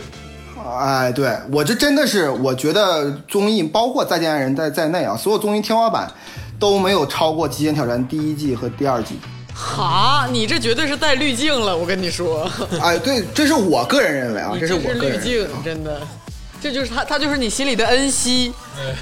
[0.78, 1.36] 哎，对。
[1.52, 6.10] 我这真的是，我觉得综艺包括《再见爱人》在在内啊，所有综艺天花板
[6.58, 9.18] 都没有超过《极限挑战》第一季和第二季。
[9.54, 12.50] 哈，你这绝对是带滤镜了，我跟你说，
[12.80, 16.00] 哎，对，这是我个人认为啊，这是你这是滤我个人认为镜，真的，
[16.64, 18.50] 这就是他，他就是你心里的恩熙。
[18.78, 18.94] 哎，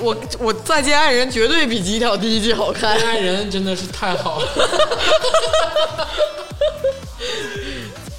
[0.00, 2.96] 我我再见爱人绝对比极挑第一季好看。
[2.98, 4.48] 爱人真的是太好了，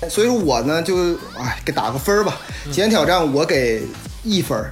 [0.07, 3.81] 所以说我呢就哎给打个分儿吧，《极限挑战》我给
[4.23, 4.71] 一分儿。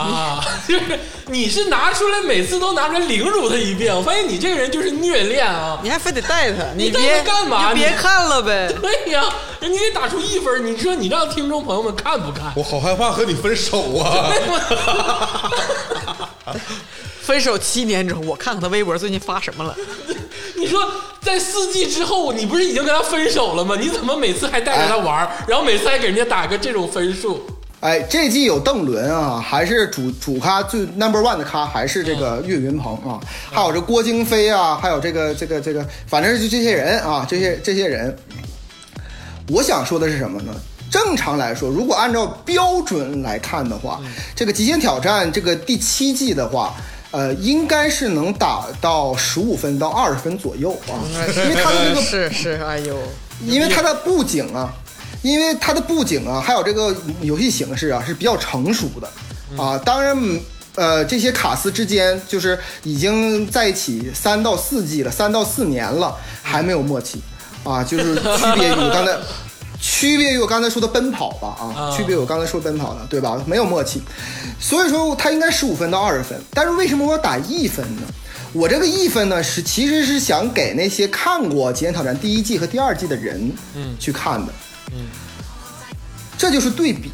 [0.00, 3.94] 啊，就是你是拿出来，每次都拿出来凌辱他一遍。
[3.94, 5.78] 我发现你这个人就是虐恋啊！
[5.82, 8.72] 你还非得带他，你带别他干嘛你别看了呗。
[8.80, 9.24] 对呀，
[9.60, 12.52] 人家给打出一分，你说你让听众朋友们看不看？
[12.56, 14.32] 我好害怕和你分手啊！
[17.20, 19.76] 分手七年之后，我看看他微博最近发什么了。
[20.56, 20.82] 你说
[21.22, 23.76] 在四季之后，你不是已经跟他分手了吗？
[23.80, 27.46] 你怎么每次还带着他玩儿，然后每次还给人家打个这种分数？
[27.80, 33.18] 哎，这季有邓伦啊，还是主主咖最 number one 的咖，还是这个岳云鹏啊，
[33.50, 38.14] 还有这郭京飞啊，还有这个这个这个，反正就这些人啊，这些这些人。
[39.48, 40.52] 我想说的是什么呢？
[40.90, 44.00] 正常来说，如果按照标准来看的话，
[44.36, 46.74] 这个《极限挑战》这个第七季的话，
[47.12, 50.98] 呃，应该是能打到十五分到二十分左右啊，
[51.34, 52.96] 因为 它的这个是是，哎呦，
[53.46, 54.72] 因为它的布景啊，
[55.22, 59.78] 因为它的布景啊，还有这个游戏形式啊是比较成熟的啊。
[59.78, 60.16] 当然，
[60.74, 67.20] 呃，这些卡司之间就是已经在一起三到四季了，三到四年了，还没有默契
[67.64, 69.16] 啊，就是区别于我刚才。
[69.82, 73.42] 区别于我刚才说的奔跑吧啊，啊区别于我刚才说奔跑的，对吧？
[73.46, 74.02] 没有默契，
[74.60, 76.38] 所以说它应该十五分到二十分。
[76.52, 78.02] 但是为什么我打一分呢？
[78.52, 84.69] 我这个一分呢是其实是想给那些看过《极限挑战》第一季和第二季的人，嗯去看的，嗯，
[86.38, 87.10] 这就是对比，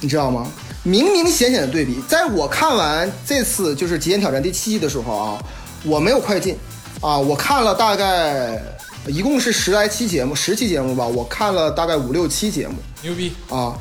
[0.00, 0.50] 你知道吗？
[0.82, 2.00] 明明显显的对比。
[2.08, 5.44] 在我看完这次就是《极限挑战》第七季的时候啊，
[5.84, 6.56] 我没有快进
[7.00, 8.60] 啊，我看了大概
[9.06, 13.76] 一共是十来期节目，十期节目吧，我看了大概五六期节目牛逼，啊，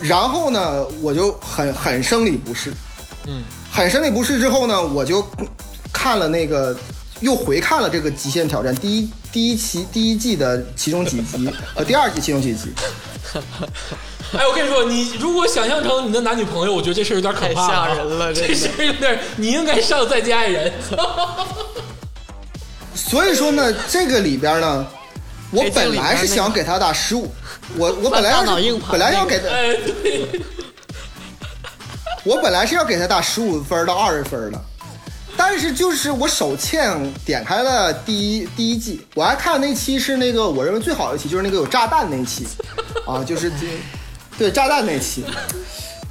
[0.00, 2.72] 然后呢，我就很很生理不适，
[3.26, 5.24] 嗯，很生理不适之后呢，我就
[5.92, 6.76] 看了那个，
[7.20, 12.72] 又回看了这个《极限挑战》第一第一期第一季的其中几集和 第二季其中几集。
[14.32, 20.72] 哎，我跟你说，你如果想象成你的男女朋友，我觉得这事儿有点可怕、啊，太吓人了这事儿有点，你应该上《再见爱人》
[22.94, 24.86] 所以说呢，这个里边呢，
[25.50, 27.28] 我本来是想给他打十五，
[27.76, 28.44] 我我本来要
[28.88, 30.28] 本来要给他，哎，对，
[32.22, 34.64] 我本来是要给他打十五分到二十分的，
[35.42, 42.46] 但是就是我手欠点开了第一第一季，我还看那期是那个我认为最好的一期，就是那个有炸弹那期，
[43.08, 43.66] 啊，就是这
[44.36, 45.24] 对炸弹那期，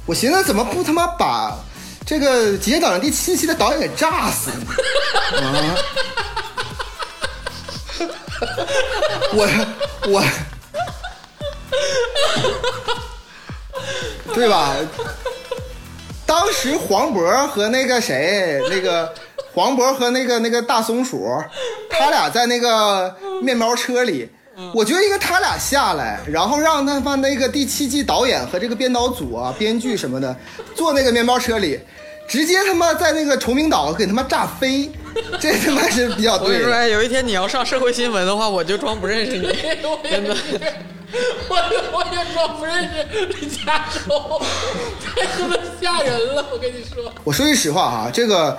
[0.04, 1.56] 我寻思怎么不他妈把
[2.04, 4.66] 这个《极限挑战》第七期的导演给炸死呢？
[5.40, 5.76] 啊！
[9.32, 9.48] 我
[10.08, 10.24] 我，
[14.34, 14.74] 对吧？
[16.30, 19.12] 当时黄渤和那个谁，那个
[19.52, 21.26] 黄渤和那个那个大松鼠，
[21.90, 23.12] 他俩在那个
[23.42, 24.28] 面包车里，
[24.72, 30.36] 我觉得应该他俩下来，然后让他妈那个第七季导演和这个编导组啊、编剧什么的
[30.76, 31.80] 坐那个面包车里，
[32.28, 34.88] 直接他妈在那个崇明岛给他妈炸飞，
[35.40, 36.92] 这他妈是比较我跟你说，对。
[36.92, 39.52] 有一天你要上社会新闻的话，我就装不认识你。
[40.08, 40.36] 真的，
[41.48, 41.56] 我
[41.92, 44.40] 我也说不认识李嘉洲，
[45.02, 46.46] 太他妈吓人了！
[46.52, 48.56] 我跟你说，我说句实话哈，这个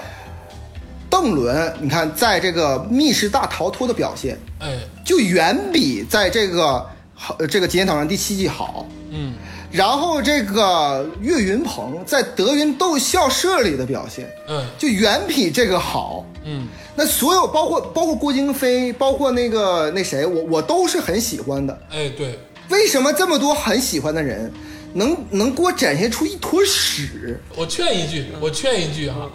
[1.09, 8.85] 邓伦，你看在这个密室大逃脱的表现，哎，就远比在这个好呃这个《极限挑战》第七季好。
[9.11, 9.33] 嗯，
[9.71, 16.25] 然后这个岳云鹏在德云逗笑社里的表现，嗯就远比这个好。
[16.43, 21.81] 嗯，那所有包括包括郭京飞，包括那个那谁，我我都是很喜欢的。
[21.89, 22.37] 哎，对，
[22.69, 24.51] 为什么这么多很喜欢的人，
[24.93, 27.39] 能能给我展现出一坨屎？
[27.55, 29.29] 我劝一句，我劝一句啊，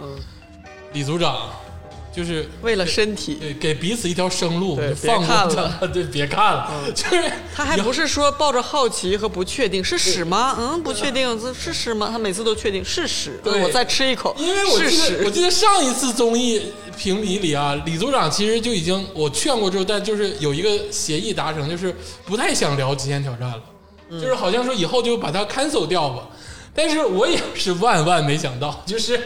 [0.93, 1.49] 李组长，
[2.17, 10.55] 就是为了身体，对给彼此一条生路，对放过了，对，别看了，就是他还不是说抱着好奇和不确定是屎吗？
[10.59, 12.09] 嗯，不确定这是屎吗？
[12.11, 13.39] 他每次都确定是屎。
[13.43, 15.29] 对嗯我再吃一口，因为我是记得我。
[15.29, 16.59] 记得上一次综艺
[16.97, 21.95] 评比里啊，李组长其实就已经我劝过之后，但就是有一个协议达成，就是
[22.25, 23.61] 不太想聊极限挑战了，
[24.09, 26.27] 嗯就是好像说以后就把它 cancel 掉吧。
[26.79, 29.19] 但是我也是万万没想到， 就是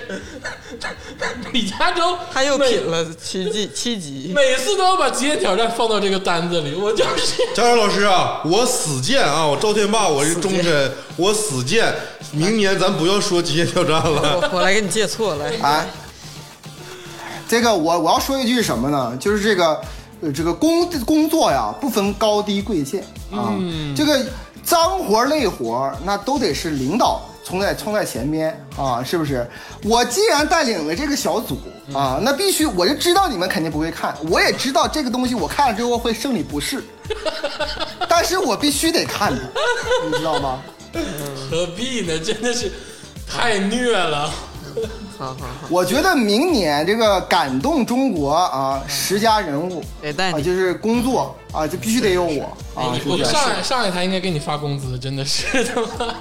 [1.51, 11.93] 李嘉洲他又品了七季七集，每次都要把极限挑战放到这个单子里，我就是 佳茹老师啊，我死谏啊，我赵天霸，我是忠臣，我死谏，
[12.31, 14.39] 明年咱不要说极限挑战了。
[14.43, 15.51] 我我来给你借错来。
[15.61, 15.89] 哎，
[17.49, 19.17] 这个我我要说一句什么呢？
[19.19, 19.81] 就是这个
[20.21, 23.51] 呃这个工工作呀，不分高低贵贱啊，
[23.93, 24.25] 这个
[24.63, 29.47] 脏活累活那都得是领导冲在冲在前边啊，是不是？
[29.83, 31.57] 我既然带领了这个小组
[31.93, 36.83] 啊，那必须我就知道你们肯定不会看，我也知道这个东西我看了之后会生理不适，
[38.07, 40.61] 但是我必须得看它，你知道吗？
[41.49, 42.19] 何必呢？
[42.19, 42.71] 真的是
[43.27, 44.31] 太虐了。
[45.17, 50.41] 好好好，我觉得明年这个感动中国啊十佳人物啊，得带你。
[50.41, 56.15] 就是工作啊，就必须得有我啊，上上一台应该给你发工资，真的是他妈的。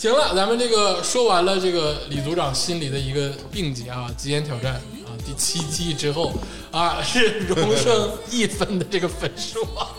[0.00, 6.32] 行了，咱们这个说完了这个李组长心里的一个病结啊，极限挑战啊，第七季之后
[6.70, 9.92] 啊是荣升一分的这个分数啊。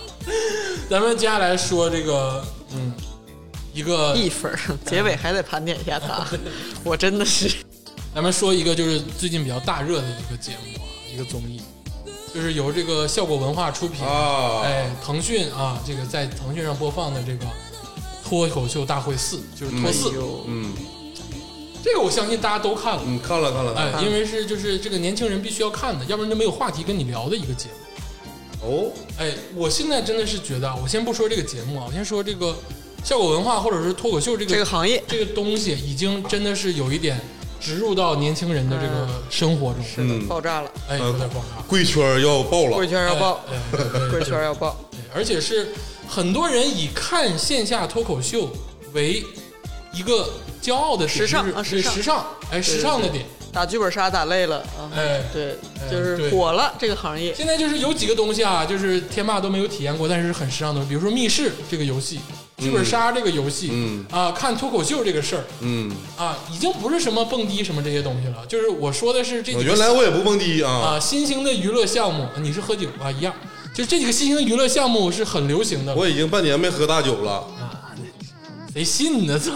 [0.89, 2.43] 咱们接下来说这个
[2.73, 2.91] 嗯
[3.75, 6.25] 一个一分儿，结尾还得盘点一下他，
[6.83, 7.57] 我真的是
[8.15, 10.83] 咱们说一个就是最近比较大热的一个节目啊，
[11.13, 11.61] 一个综艺，
[12.33, 17.45] 就是由这个效果文化出品，啊哎，腾讯啊，这个在腾讯上播放的这个
[18.31, 20.09] 脱口秀大会四，就是脱四，
[20.47, 20.71] 嗯。
[21.83, 28.65] 这个我相信大家都看了，嗯，看了看了，哎，因为是就是这个年轻人必须要看的，要不然就没有话题跟你聊的一个节目。
[28.65, 32.55] 哦，哎，我现在真的是觉得啊，我先不说这个节目啊，我先说这个
[33.03, 35.03] 效果文化或者是脱口秀这个这个行业。
[35.09, 37.19] 这个东西，已经真的是有一点
[37.59, 41.61] 植入到年轻人的这个生活中，嗯，爆炸了，哎，有点爆炸。
[41.67, 42.77] 贵圈要爆了。
[42.77, 44.77] 贵，圈要爆，哎哎对对贵圈要爆。
[45.13, 45.69] 对而且是
[46.07, 48.49] 很多人以看线下脱口秀
[48.93, 49.23] 为
[49.93, 50.29] 一个
[50.61, 51.93] 骄傲的，时尚啊时尚。
[51.93, 57.33] 时尚，哎，时尚的点，打剧本杀打累了啊，哎，对，哎就是火了这个行业。
[57.35, 62.19] 现在就是有几个东西啊，就是天霸都没有体验过，但是很时尚的，比如说密室这个游戏，
[62.57, 64.05] 剧本杀这个游戏，嗯。
[64.11, 73.33] 啊，看脱口秀这个事儿嗯，啊，已经不是什么蹦迪什么这些东西了，就是我说的是这原来我也不蹦迪啊，啊新兴的娱乐项目，你是喝酒啊一样，
[73.73, 75.95] 就这几个新兴娱乐项目是很流行的。
[75.95, 77.93] 我已经半年没喝大酒了，啊
[78.73, 79.37] 谁信呢？
[79.37, 79.51] 操！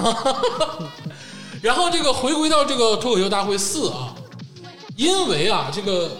[1.61, 4.13] 然后这个回归到这个脱口秀大会四啊，
[4.95, 6.11] 因为啊，这个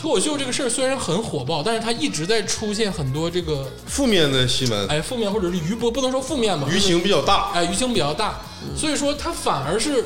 [0.00, 8.40] 脱口秀这个事儿虽然很火爆，但是它一直在出现很多这个负面的新闻，哎负面或者是余波，不能说负面吧，舆情比较大，哎舆情比较大，
[8.76, 10.04] 所以说它反而是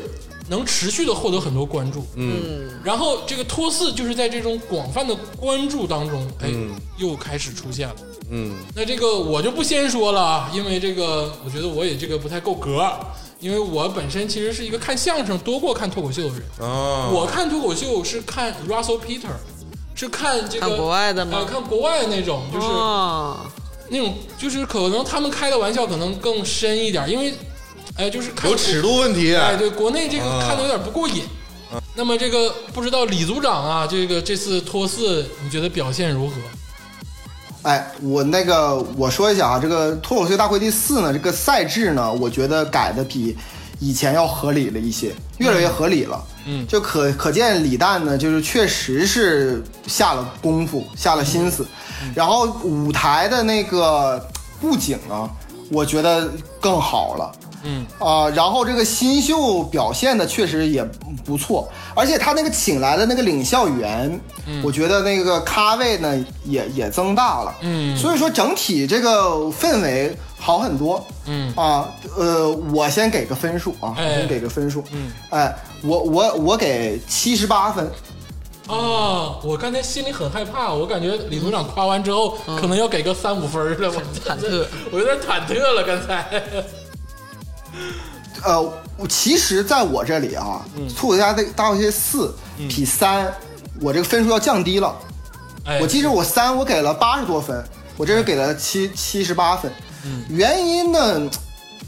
[0.53, 2.05] 能持续的获得很多关注。
[2.15, 7.95] 嗯然后这个托四就是在这种广泛的关注当中，哎，嗯又开始出现了。
[8.29, 12.87] 嗯那这个我就不先说了啊，因为这个我觉得我也这个不太够格，
[13.41, 16.43] 因为我本身其实是一个看相声多过看脱口秀的人。
[16.61, 19.33] 啊，我看脱口秀是看 Russell Peter，
[19.95, 23.37] 是看这个看国外的吗呃，看国外那种，就是哦，
[23.89, 27.33] 那种，就是可能他们开的玩笑可能更深一点，因为，
[27.97, 31.23] 哎，就是看有尺度问题，哎，对，国内这个啊看的有点不过瘾。
[31.95, 36.35] 那么这个不知道李组长啊，这个这次脱四，你觉得表现如何？
[37.63, 43.37] 哎，我那个我说一下啊，这个脱口秀大会第四呢，这个赛制呢，我觉得改的比
[43.79, 46.25] 以前要合理了一些，越来越合理了。
[46.45, 51.65] 嗯就可可见李诞呢，就是确实是下了功夫，下了心思，
[52.15, 54.29] 然后舞台的那个
[54.61, 55.31] 布景啊，
[55.71, 56.29] 我觉得
[56.59, 57.33] 更好了。
[57.63, 57.87] 嗯。
[57.99, 60.85] 啊、然后这个新秀表现的确实也
[61.25, 64.63] 不错，而且他那个请来的那个领校员，嗯。
[64.65, 67.97] 我觉得那个咖位呢也也增大了，嗯。
[67.97, 71.53] 所以说整体这个氛围好很多，嗯。
[71.55, 77.87] 啊，呃，我先给个分数啊，先给个分数，嗯，哎，我我我给七十八分，
[78.67, 86.27] 啊，我刚才心里很害怕，我感觉李组长夸完之后，可能要给个三五分了，我忐忑，我有点忐忑了，刚才。
[88.45, 88.61] 呃，
[88.97, 90.65] 我其实在我这里啊，
[90.97, 92.35] 脱口秀大大话西四
[92.69, 93.33] 比三，
[93.81, 94.95] 我这个分数要降低了。
[95.65, 97.65] 哎，我记着我三我给了八十多分，
[97.97, 99.71] 我这是给了七七十八分。
[100.29, 101.31] 原因呢，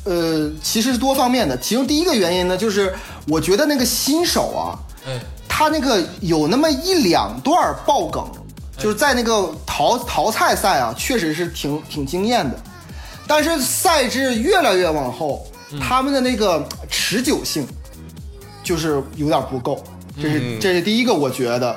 [0.04, 1.58] 呃，其实是多方面的。
[1.58, 2.94] 其中第一个原因呢，就是
[3.26, 8.24] 我觉得那个新手啊，哎，他那个有那么一两段爆梗，
[8.78, 12.56] 就是在那个淘淘汰赛啊，确实是挺挺惊艳的。
[13.26, 15.44] 但是赛制越来越往后，
[15.80, 17.66] 他们的那个持久性
[18.62, 19.82] 就是有点不够，
[20.20, 21.76] 这是这是第一个，我觉得。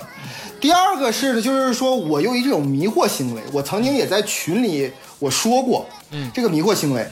[0.60, 7.08] 第二个是，就是说我由于这种迷惑行为，我曾经也在群里我说过，嗯，这个迷惑行为，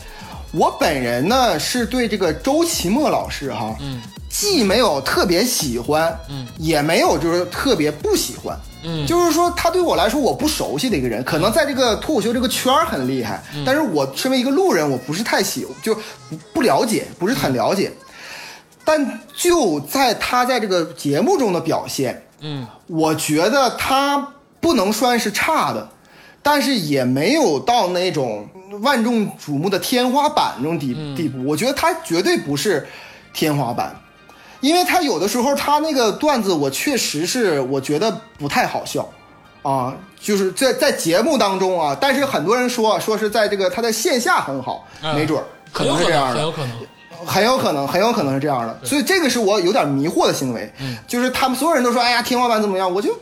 [0.51, 9.05] 我本人呢是对这个周奇墨老师哈，嗯，既没有特别喜欢，嗯，也没有就是特别不喜欢，嗯。
[9.07, 16.01] 就是说他对我来说我不熟悉的一个人，可能在这个脱口秀这个圈儿很厉害，但是我身为一个路人，我不是太喜，就不
[16.53, 17.91] 不了解，不是很了解。
[18.83, 22.65] 但就在他在这个节目中的表现，嗯。
[22.87, 25.89] 我觉得他不能算是差的，
[26.43, 28.47] 但是也没有到那种
[28.81, 31.43] 万众瞩目的天花板那种地地步。
[31.43, 32.87] 我觉得他绝对不是
[33.33, 33.95] 天花板，
[34.65, 39.07] 因为他有的时候他那个段子，我确实是我觉得不太好笑
[39.61, 46.41] 啊，就是在在节目当中啊，但是很多人说说是在这个他在线下很好，嗯没准儿可能，是这样的很。
[46.43, 46.71] 有可能。
[47.25, 50.71] 很有可能，很有可能是这样的，所以这个是我有点迷惑的行为，
[51.07, 53.17] 就是他们所有人都说，哎呀，天花板怎么样，我就，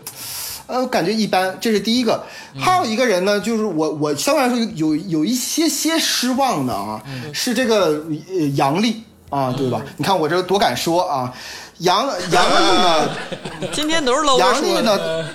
[0.66, 2.22] 呃，感觉一般，这是第一个。
[2.60, 9.04] 还有一个人呢，就是我，我相对来说有有有一些些失望的啊，是这个呃杨笠
[9.34, 9.82] 啊，对吧？
[9.98, 11.34] 你看我这多敢说啊，
[11.80, 13.10] 杨杨丽呢，
[13.74, 15.24] 今天都是搂着杨笠说的。
[15.24, 15.30] 呢，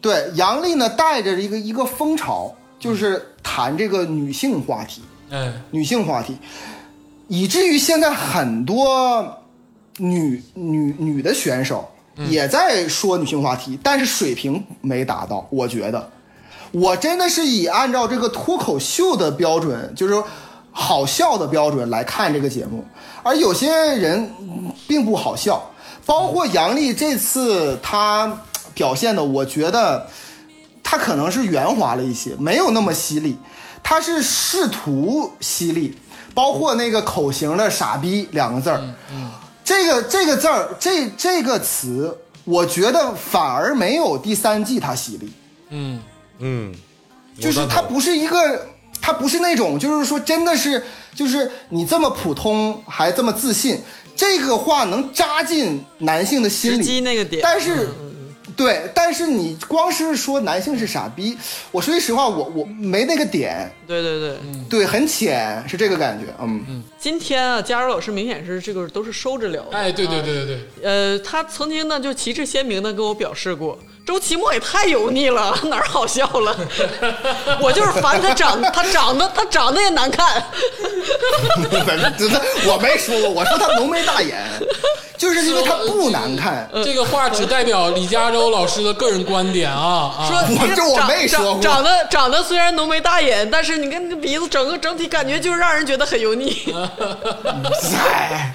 [0.00, 5.02] 对杨丽呢带着一个一个风潮，就是谈这个女性话题。
[5.30, 6.36] 哎，女性话题，
[7.28, 9.38] 以至于现在很多
[9.98, 15.46] 女女女的选手也在说女性话题，但是水平没达到。
[15.50, 16.10] 我觉得，
[16.72, 20.26] 我真的是以按照这个脱口秀的标准，就是说
[20.70, 22.84] 好笑的标准来看这个节目，
[23.22, 25.70] 而有些人嗯并不好笑，
[26.06, 28.40] 包括杨笠这次他
[28.74, 30.06] 表现的，我觉得。
[30.90, 33.36] 他可能是圆滑了一些，没有那么犀利，
[33.82, 35.94] 他是试图犀利，
[36.32, 38.80] 包括那个口型的“傻逼”两个字儿，
[39.62, 45.30] 这个这个字儿，这这个词，我觉得反而没有第三季他犀利，
[45.68, 46.00] 嗯。
[46.38, 46.74] 嗯，
[47.38, 48.66] 就是他不是一个，
[49.00, 50.82] 他不是那种，就是说真的是，
[51.14, 53.80] 就是你这么普通还这么自信，
[54.14, 57.40] 这个话能扎进男性的心直里，击那个点。
[57.42, 57.88] 但是。
[58.56, 61.38] 对，但是你光是说男性是傻逼，
[61.70, 64.36] 我说句实话，我我没那个点，对对对，
[64.68, 69.78] 对，很浅，是这个感觉，嗯，今天啊，佳柔老师明显是这个都是收着聊的。
[69.78, 73.78] 哎，对对啊对对对，呃，他曾经呢就旗帜鲜明的跟我表示过，
[74.08, 76.56] 周奇墨也太油腻了， 哪儿好笑了？
[77.60, 80.42] 我就是烦他长，他长得他长得也难看。
[82.66, 84.42] 我没说过，我说他浓眉大眼，
[85.18, 90.24] 就是因为他不难看，这个话只代表李佳洲老师的个人观点啊啊！
[90.26, 96.74] 说我这我长没说过长长得长得虽然浓眉大眼，但是你看那个鼻子，整个整体感觉就是让人觉得很油腻，
[97.94, 98.54] 哎，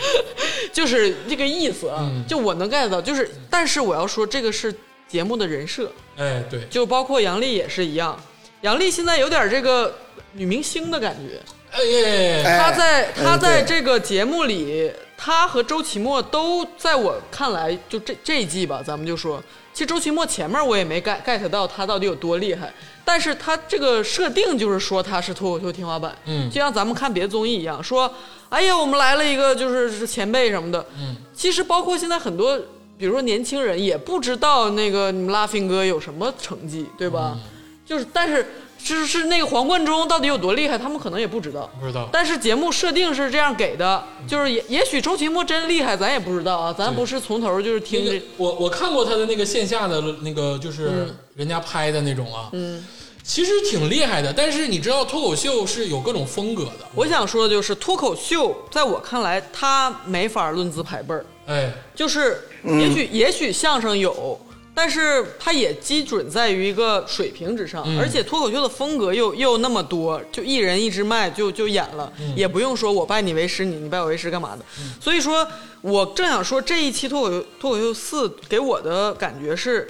[0.73, 1.97] 就是这个意思啊。
[1.99, 4.73] 嗯就我能 get 到，就是但是我要说这个是
[5.13, 8.19] 节目的人设，哎，对，就包括杨笠也是一样。
[8.61, 9.93] 杨笠现在有点这个
[10.31, 11.39] 女明星的感觉，
[11.71, 19.39] 哎她在哎她在这个节目里，她和周奇墨都在我看来，就这这一季吧，咱们就说，
[19.71, 22.73] 其实周奇墨前面我也没 get get 到他到底有多厉害，
[23.05, 26.49] 但是他这个设定就是说他是脱口秀天花板，嗯。
[26.49, 28.11] 就像咱们看别的综艺一样，说，
[28.49, 32.59] 哎呀，我们来了一个就是是前辈什么的，嗯，其实包括现在很多，
[32.97, 37.37] 比如说年轻人也不知道那个你们拉菲哥有什么成绩，对吧？
[37.85, 38.45] 就是但是。
[38.85, 41.71] 是是那个黄贯中到底有多厉害，他们可能也不知道。
[41.79, 52.83] 不知道，但是节目设定是这样给的，就是也也许周奇墨真厉害，咱也不知道啊，咱不是从头就是那听我我看过他的那个线下的那个，就是人家拍的那种啊，嗯
[53.23, 54.31] 其实挺厉害的。
[54.31, 61.25] 但是你知道脱口秀是有各种风格的，我想说的就是脱口秀，在我看来，它没法论资排辈儿。
[61.47, 64.39] 哎，就是也许、也许相声有，
[64.73, 74.63] 但是它也基准在于一个水平之上，而且脱口秀的风格又又那么多，就一人一支麦就就演了，也不用说我拜你为师，你你拜我为师干嘛的。
[75.01, 75.45] 所以说
[75.81, 79.85] 我正想说这一期脱口秀脱口秀四给我的感觉是，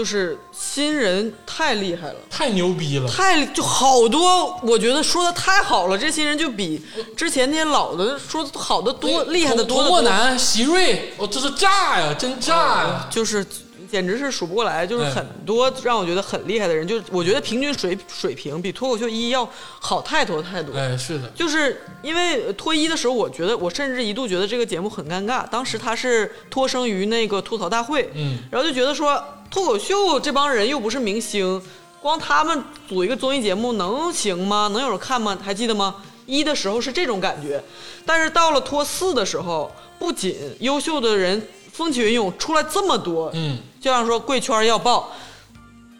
[0.00, 2.14] 就是新人太厉害了。
[2.30, 3.06] 太牛逼了。
[3.06, 6.82] 太就好多，我觉得说的太好了，这些人就比
[7.14, 10.00] 之前那些老的说的好的多，厉害的多童得多。
[10.00, 13.08] 墨南、席瑞，哦，这是炸呀，真炸呀！
[13.10, 13.46] 就是
[13.90, 19.48] 简直是数不过来，就是哎很多让我觉得很厉害的人，就是我觉得平均水水平比脱口秀一要
[19.80, 20.74] 好太多太多。
[20.74, 25.44] 哎，是的，就是因为脱一的时候，我觉得我甚至一度觉得这个节目很尴尬。
[25.48, 31.60] 当时他是脱生于那个吐槽大会，嗯，然后就觉得说脱口秀这帮人又不是明星，
[32.00, 34.68] 光他们组一个综艺节目能行吗？
[34.72, 35.36] 能有人看吗？
[35.42, 35.96] 还记得吗？
[36.26, 37.60] 一的时候是这种感觉，
[38.06, 39.68] 但是到了脱四的时候，
[39.98, 45.10] 不仅优秀的人风起云涌出来这么多，嗯，就像说贵圈要爆，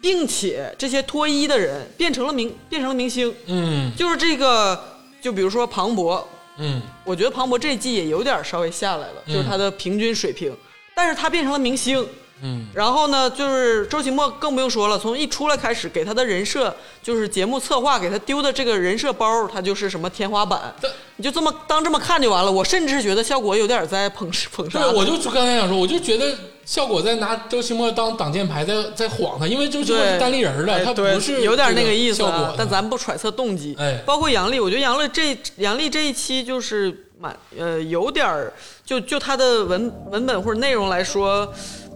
[0.01, 3.91] 并且这些脱衣的人变成了明变成了明星，嗯。
[3.97, 4.79] 就是这个，
[5.19, 6.27] 就比如说庞博，
[6.57, 9.33] 嗯，我觉得庞博这一季也有点稍微下来了，嗯。
[9.33, 10.55] 就是他的平均水平，
[10.95, 12.07] 但是他变成了明星。
[12.43, 16.73] 嗯，然后呢，就是周奇墨更不用说了，从一出来开始给他的人设，
[17.03, 20.73] 就是节目策划给他丢的这个人设包，他就是什么天花板，
[21.17, 22.51] 你就这么当这么看就完了。
[22.51, 26.35] 我甚至觉得效果有点在捧捧杀对，我就刚才想说，我就觉得
[26.65, 30.13] 效果在拿周奇墨当挡箭牌，在在晃他，因为周奇墨对。
[30.13, 33.75] 是单立人了，他不是有点那个意思啊效果，但咱不揣测动机。
[33.77, 34.01] 哎。
[34.05, 38.51] 包括杨丽，我觉得杨笠这杨丽这一期就是蛮呃有点儿，
[38.83, 41.51] 就就他的文文本或者内容来说，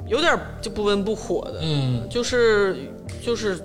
[0.07, 2.77] 有点就不温不火的，嗯就是
[3.23, 3.59] 就是。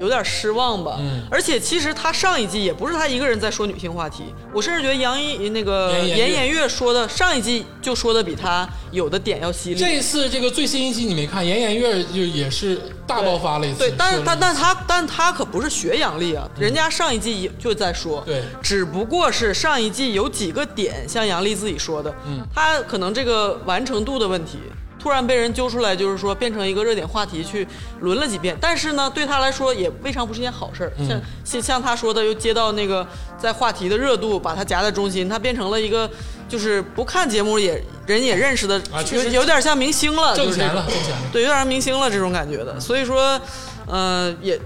[0.00, 9.78] 有点失望吧，嗯而且其实他上一季也不是他一个人在说女性话题，我甚至觉得杨一那个严颜悦严颜悦说的上一季就说的比他有的点要犀利。
[9.78, 13.78] 这一次这个最新一季你没看，严颜悦就也是大爆发了一次。
[13.78, 24.58] 对，但他但他但他可不是学杨笠啊，人家上一季也就在说，对只不过是上一季有几个点，像杨笠自己说的，嗯，他可能这个完成度的问题。
[25.04, 27.68] 突然被人揪出来，就是说变成一个热点话题去
[28.00, 30.92] 轮了几遍，但是呢，对他来说也未尝不是件好事儿。
[30.96, 36.10] 嗯像像像他说的，又接到那个在话题的热度，把他夹在中心，他变成了一个
[36.48, 38.80] 就是不看节目也人也认识的，
[39.12, 41.28] 有有点像明星了，挣钱了，挣钱了。
[41.30, 42.80] 对，有点像明星了这种感觉的。
[42.80, 43.38] 所以说，
[43.86, 44.58] 呃，也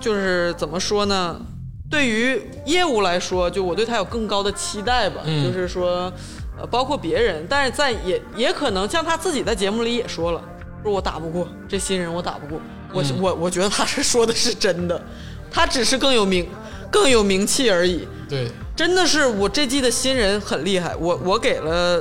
[0.00, 1.40] 就是怎么说呢？
[1.88, 5.20] 对于业务来说，就我对他有更高的期待吧。
[5.24, 6.12] 嗯就是说，
[6.58, 10.40] 呃，包括别人，但是在也也可能像他自己在节目里也说了，
[10.82, 12.60] 说我打不过这新人，我打不过。
[12.92, 15.02] 我、嗯我我觉得他是说的是真的，
[15.50, 16.48] 他只是更有名
[16.90, 18.06] 更有名气而已。
[18.28, 22.00] 对，真的是我这季的新人很厉害，我我给了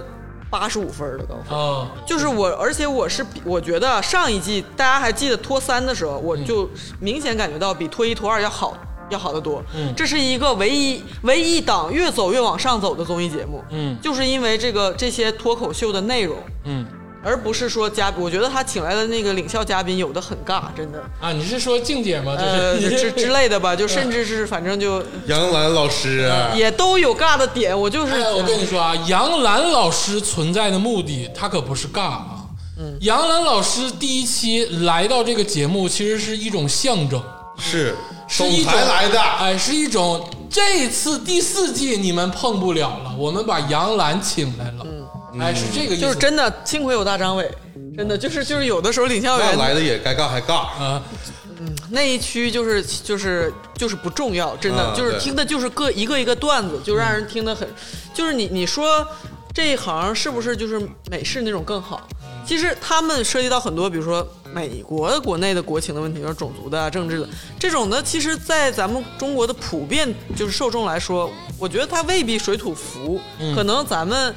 [0.52, 1.58] 八十五分儿的高分。
[1.58, 8.78] 啊，就是我，而且我是比我觉得上一季大家还记得脱三的时候，我就明显感觉到比脱一脱二要好，
[9.10, 9.64] 要好得多。
[9.76, 13.64] 嗯这是一个唯一唯一档越走越往上走的综艺节目。
[13.72, 16.86] 嗯就是因为这个这些脱口秀的内容，嗯
[17.26, 18.22] 而不是说嘉宾。
[18.22, 22.36] 我觉得他请来的那个领笑嘉宾有的很尬，真的，啊，你是说静姐吗？
[22.38, 27.80] 呃，就是之之类的吧， 就甚至是反正就杨澜老师，也都有尬的点。
[27.80, 32.40] 我就是哎，我跟你说啊，杨澜老师存在的目的，他可不是尬啊。
[32.78, 37.24] 嗯，杨澜老师第一期来到这个节目，其实是一种象征，
[37.58, 44.86] 是总是一种裁来的，哎，是一种这次第四季你们碰不了了，我们把杨澜请来了。
[44.86, 46.02] 嗯，哎，是这个意思。
[46.02, 47.48] 就是真的，幸亏有大张伟，
[47.96, 50.56] 真的就是就是有的时候领笑那员来的也该尬还尬。
[50.56, 51.04] 啊，
[51.60, 57.68] 嗯那一区就是就是就是不重要，真的、啊就是听的就是个一个一个段子，就让人听得很，
[58.16, 59.06] 就是你你说
[59.54, 60.82] 这一行是不是就是
[61.12, 62.08] 美式那种更好？
[62.46, 67.30] 其实他们涉及到很多，比如说美国国内的国情的问题，就是种族的、啊、政治的
[67.60, 73.20] 这种的，其实，在咱们中国的普遍就是受众来说，我觉得他未必水土服，
[73.56, 74.34] 可能咱们。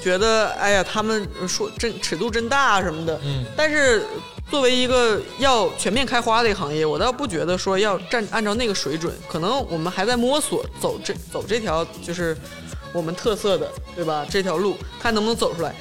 [0.00, 4.06] 觉得哎呀，他们说真尺度真大什么的，嗯但是
[4.48, 12.34] 作为一个要全面开花的一个行业，我倒不觉得说要站按照那个水准，可能我们还在摸索走这走这条就是
[12.92, 14.24] 我们特色的，对吧？
[14.30, 15.74] 这条路看能不能走出来。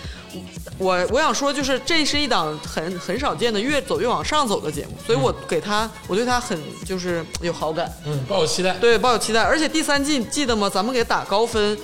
[0.78, 7.92] 我我想说，就是这是一档很很少见的越走越往上走的节目，所以我给他，我对他很就是有好感。
[8.06, 8.74] 嗯，抱有期待。
[8.76, 9.42] 对，抱有期待。
[9.42, 10.70] 而且第三季记得吗？
[10.70, 11.78] 咱们给打高分，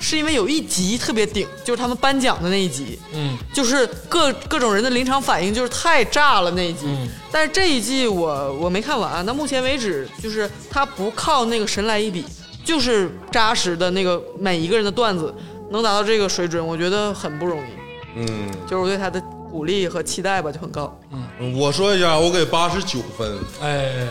[0.00, 6.86] 是因为有一集特别顶，就是他们颁奖的那一集，嗯，就是各各种人的临场反应就是太炸了那一集。
[6.86, 12.24] 嗯但是这一季我我没看完，那目前为止就是他不靠那个神来一笔，
[12.64, 15.34] 就是扎实的那个每一个人的段子
[15.70, 17.77] 能达到这个水准，我觉得很不容易。
[18.18, 20.98] 嗯，就是我对他的鼓励和期待吧就很高。
[21.40, 23.38] 嗯我说一下，我给八十九分。
[23.62, 24.06] 哎，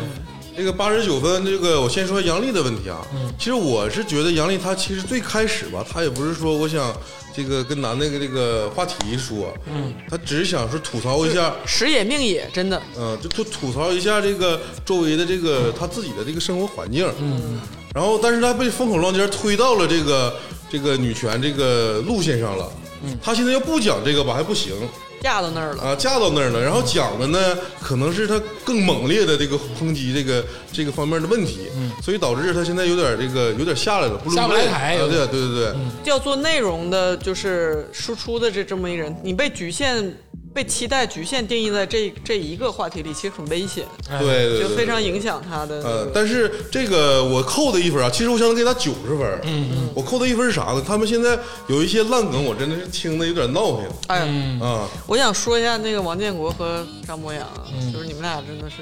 [0.56, 3.06] 这个八十九分，这个我先说杨丽的问题啊。
[3.14, 3.34] 嗯。
[3.38, 6.96] 其实我是觉得杨丽她其实最开始吧，她也不是说我想
[7.36, 12.82] 这个跟男的这个话题说，嗯，她只是想说吐槽一下，时也命也，真的。
[12.98, 17.60] 嗯、就吐吐槽一下这个周围的这个她自己的这个生活环境，嗯，
[17.94, 20.36] 然后但是她被风口浪尖推到了这个
[20.72, 22.72] 这个女权这个路线上了，
[23.04, 24.74] 嗯，她现在要不讲这个吧还不行，
[25.22, 35.28] 架到那儿了，啊，架到那儿了，然后讲的呢，可能是他更猛烈的这个抨击这个这个方面的问题，嗯，所以导致他现在有点这个有点下来了，不下不来台啊对有点。
[35.28, 35.76] 对对对，
[36.06, 40.16] 要做内容的，就是输出的这这么一人，你被局限、
[40.58, 49.40] 被期待局限定义在这这一个话题里，其实很危险，哎对对对，就非常影响他的那呃，但是这个我扣的一分啊，其实我想给他九十分。
[49.44, 50.84] 嗯嗯，我扣的一分是啥呢？
[50.84, 51.38] 他们现在
[51.68, 54.88] 有一些烂梗，我真的是听的有点闹挺哎呀，嗯，啊。
[55.06, 57.48] 我想说一下那个王建国和张博洋
[57.94, 58.78] 就是你们俩真的是，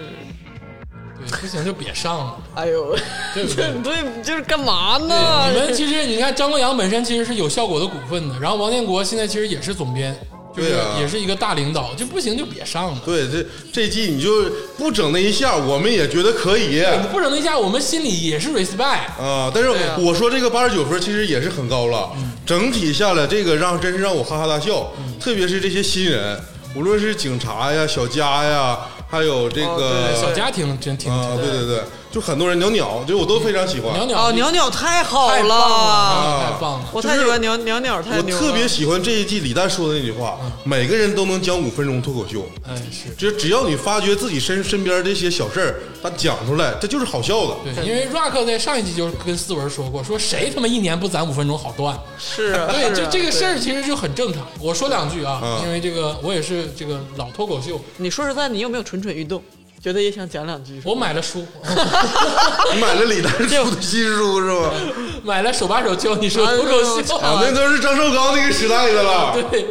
[1.19, 2.95] 对，不行就别上了，哎呦，
[3.33, 3.73] 对不对？
[3.83, 5.51] 对，就是干嘛，呢？
[5.51, 10.17] 你们其实你看张国阳本身其实是有效果的股份的，然后王建国现在其实也是总编，
[10.55, 10.97] 就是对啊。
[10.99, 13.01] 也是一个大领导，就不行就别上了。
[13.05, 16.79] 对，这这季你就不整那一下，我们也觉得可以。
[16.79, 19.21] 你不整那一下，我们心里也是 respect。
[19.21, 19.51] 啊。
[19.53, 22.11] 但是我说这个八十九分其实也是很高了，
[22.45, 26.39] 整体下来这个让真是让我哈哈大笑，特别是这些新人，
[26.75, 28.79] 无论是警察呀、小佳呀，
[29.09, 31.81] 还有这哦个对小家庭真挺啊，对对对，
[32.15, 33.91] 就很多人鸟鸟，就我都非常喜欢。
[33.93, 36.89] 鸟鸟哦，鸟鸟太好太棒了，棒了。
[36.93, 38.41] 我太喜欢鸟鸟鸟，太我牛了。
[38.41, 47.57] 特别喜欢这一季李诞说的那句话：每个人都能讲五分钟脱口秀，哎，是只只要你发觉自己身身边这些小事儿，他讲出来，这就是好笑的。
[47.65, 51.99] 对，因为 Rock 在上一季就跟思文说过，说谁他妈一年不攒五分钟好段？
[52.17, 54.41] 是啊， 对，是啊这这个事儿其实就很正常。
[54.61, 59.43] 我说两句啊，嗯因为这个我也是这个老脱口秀，你说实在，你有没有蠢蠢欲动？
[59.85, 60.81] 觉得也想讲两句？
[60.83, 61.45] 我买了书，
[62.73, 64.73] 你买了李诞出的新书是吧？
[65.23, 67.15] 买了手把手教你说脱口秀。
[67.17, 69.37] 啊，那都是张绍刚那个时代的了。
[69.51, 69.63] 对，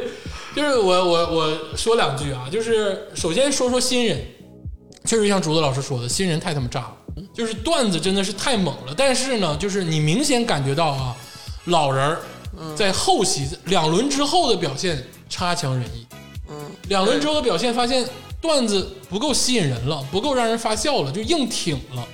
[0.54, 4.24] 就是我我我说两句啊，就是首先说说新人，
[5.04, 6.96] 确实像竹子老师说的，新人太他妈炸了，
[7.34, 8.94] 就是段子真的是太猛了。
[8.96, 11.16] 但是呢，就是你明显感觉到啊，
[11.64, 12.20] 老人儿
[12.76, 16.06] 在后期两轮之后的表现差强人意。
[16.48, 18.08] 嗯，两轮之后的表现发现
[18.44, 22.06] 段子不够吸引人了，不够让人发笑了，就硬挺了。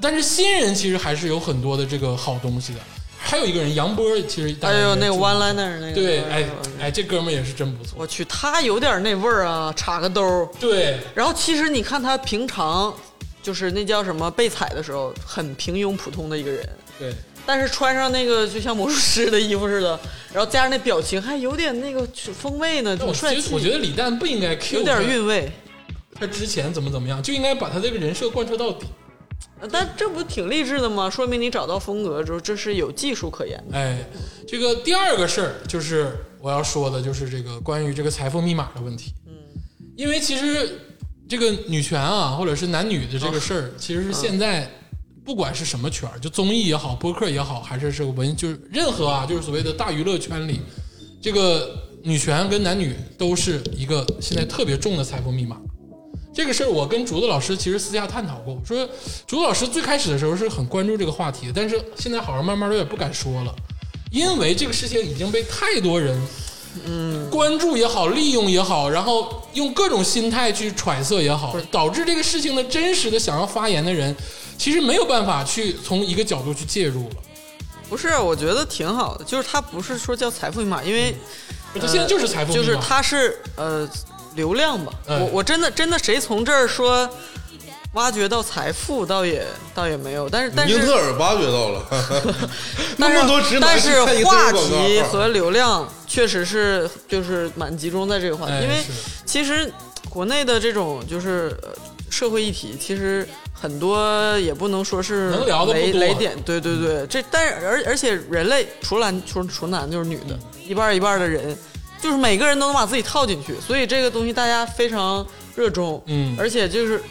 [0.00, 2.80] 但是新人其实还是有很多的这个好东西的。
[3.16, 6.44] 还有一个人杨波，其实哎那个 one liner 那个，对，哎
[6.80, 7.94] 哎，这哥们儿也是真不错。
[7.96, 10.48] 我去，他有点那味儿啊，插个兜儿。
[10.58, 12.92] 对，然后其实你看他平常
[13.40, 16.68] 就是那叫什么被踩的时候，很平庸普通的一个人，
[16.98, 17.14] 对，
[17.46, 19.98] 但是穿上那个就像魔术师的衣服似的，
[20.32, 23.50] 然后加上那表情，还有点那个风味呢，我挺帅气。
[23.52, 25.50] 我觉得李诞不应该 Q 有点韵味。
[26.14, 28.86] 他之前怎么怎么样，就应该把他这个人设贯彻到底。
[29.70, 31.08] 但这不挺励志的吗？
[31.08, 33.76] 说明你找到风格之后，这是有技术可言的。
[33.76, 33.98] 哎，
[34.46, 39.12] 这个第二个事儿就是我要说的，就是这个关于这个财富密码的问题。
[39.26, 39.32] 嗯，
[39.96, 40.78] 因为其实
[41.28, 44.70] 这个女权啊，或者是男女的这个事儿，其实是现在
[45.24, 50.60] 不管是什么圈儿，就综艺也好，播客也好，还是这个文，就是任何啊，就是所谓的大娱乐圈里，
[51.22, 55.60] 这个女权跟男女都是一个现在特别重的财富密码。
[56.32, 58.88] 这个事儿我跟竹子老师其实私下探讨过，说
[59.26, 63.54] 竹子老师最开始的时候是很关注这个话题，但是现在好像慢慢有点不敢说了，
[64.12, 66.16] 因为这个事情已经被太多人，
[66.86, 74.14] 嗯，关注也好，利用也好，然后用各种心态去揣测也好，导致这个事情的真实的想要发言的人，
[74.56, 77.16] 其实没有办法去从一个角度去介入了。
[77.88, 81.12] 不是，我觉得挺好的，就是他不是说叫财富密码，因为
[81.74, 83.88] 他现在就是财富密码，就是他是呃
[84.36, 84.92] 流量吧。
[85.08, 87.10] 嗯我我真的真的谁从这儿说
[87.94, 91.84] 挖掘到财富，倒也倒也没有，但是但是英特尔挖掘到了，
[92.96, 98.76] 那但是么多直男但是话尔广告题和流量确实是就是蛮集中在这个话题，因为
[99.24, 99.72] 其实
[100.08, 101.68] 国内的这种就是呃
[102.08, 111.56] 社会议题，其实很多也不能说是能聊的雷雷点，对对对，这但是而而且人类除男除除男就是女的，一半一半的人，
[112.00, 115.26] 就是每个人都能把自己套进去，所以这个东西大家非常
[115.56, 116.36] 热衷，嗯。
[116.38, 117.02] 而且就是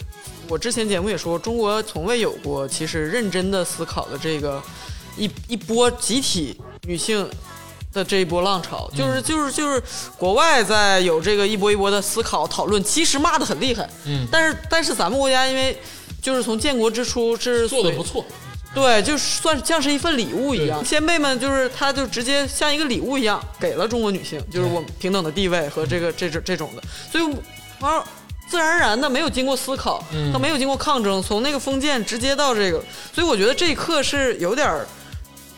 [0.49, 4.61] 我之前节目也说，中国从未有过其实认真的思考的这个
[5.15, 7.29] 一一波集体女性
[7.93, 9.81] 的这一波浪潮，就是就是就是
[10.17, 14.27] 国外在有这个一波一波的思考讨论，其实骂的很厉害，嗯。
[14.31, 15.77] 但是但是咱们国家因为
[16.19, 18.25] 就是从建国之初是做的不错。
[18.73, 27.23] 对，就算像是一份礼物一样，先辈们就是他就直接像一个礼物一样给了中国女性，就是我们平等的地位和这个这种这种的，所以
[27.79, 28.03] 完了
[28.49, 32.83] 自然而然的没有经过思考，嗯他没有经过抗争，从那个封建直接到这个，
[33.13, 34.87] 所以我觉得这一刻是有点儿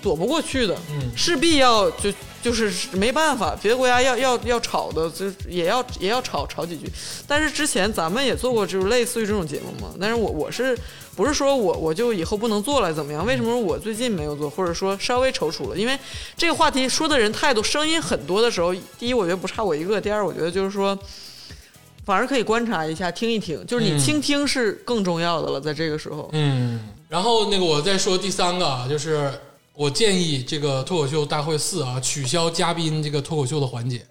[0.02, 2.12] 躲不过去的，嗯势必要就
[2.44, 6.92] 就是没办法，别的国家要要要吵的，就也要也要吵吵几句。
[7.26, 10.78] 但是之前咱们也做过就是类似于这种节目嘛，但是我我是
[11.16, 13.26] 不是说我我就以后不能做了怎么样？
[13.26, 15.78] 为什么我最近没有做，或者说稍微踌躇了？
[15.78, 15.98] 因为
[16.36, 20.98] 这个话题说的人太多，声音很多的时候，第一我觉得不差我一个，第二我觉得就是说。
[22.12, 26.30] 反而可以观察一下，听一听，就是你嗯倾听是更重要的了，在这个时候。
[26.34, 29.32] 嗯，然后那个我再说第三个啊，就是
[29.74, 34.06] 我建议这个脱口秀大会四啊，取消嘉宾这个脱口秀的环节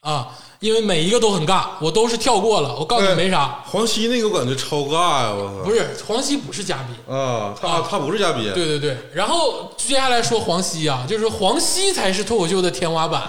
[0.00, 2.74] 啊，因为每一个都很尬，我都是跳过了。
[2.74, 5.68] 我告诉你没啥，黄西那个我感觉超尬呀，我操！
[5.68, 8.96] 不是黄西不是嘉宾，啊，他他不是嘉宾，对对对。
[9.12, 13.24] 然后接下来说黄西啊，就是黄西才是脱口秀的天花板。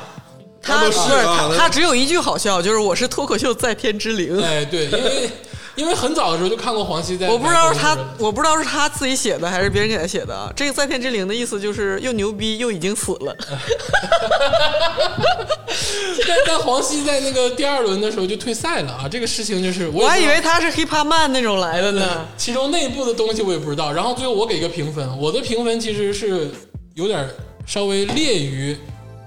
[0.62, 4.42] 他不是他他只有一句好笑，就是我是脱口秀在天之灵。
[4.42, 5.30] 哎，对，因为
[5.76, 10.52] 因为很早的时候就看过黄西在，我不知道是他，我不知道是他自己写的还是别人给他写的啊。
[10.54, 13.34] 这个在天之灵的意思就是又牛逼又已经死了。
[16.28, 22.28] 但但黄西在那个第二轮的时候就退赛了啊，这个事情就是我我还以为他是 hiphop man 那种来的呢。
[22.38, 23.92] 其中内部的东西我也不知道。
[23.92, 26.52] 然后最后我给一个评分，我的评分其实是
[26.96, 27.26] 有点
[27.66, 28.78] 稍微劣于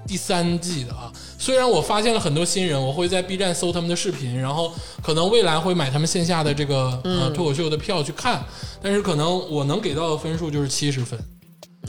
[0.07, 1.11] 第三季的啊。
[1.43, 4.71] 虽然我发现了很多新人，我会在 B 站搜他们的视频，然后
[5.05, 8.41] 可能未来会买他们线下的这个呃脱口秀的票去看，
[8.81, 11.19] 但是可能我能给到的分数就是七十分。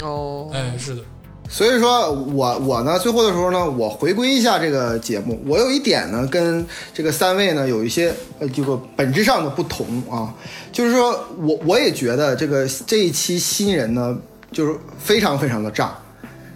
[0.03, 1.03] 哦，哎，是的，
[1.49, 10.35] 所以说我我呢，最后的时候呢，我回归一下这个节目，我有一点呢，跟这个三位呢有一些呃这个本质上的不同啊，
[10.73, 14.19] 就是说我我也觉得这个这一期新人呢，
[14.51, 15.97] 就是非常非常的炸，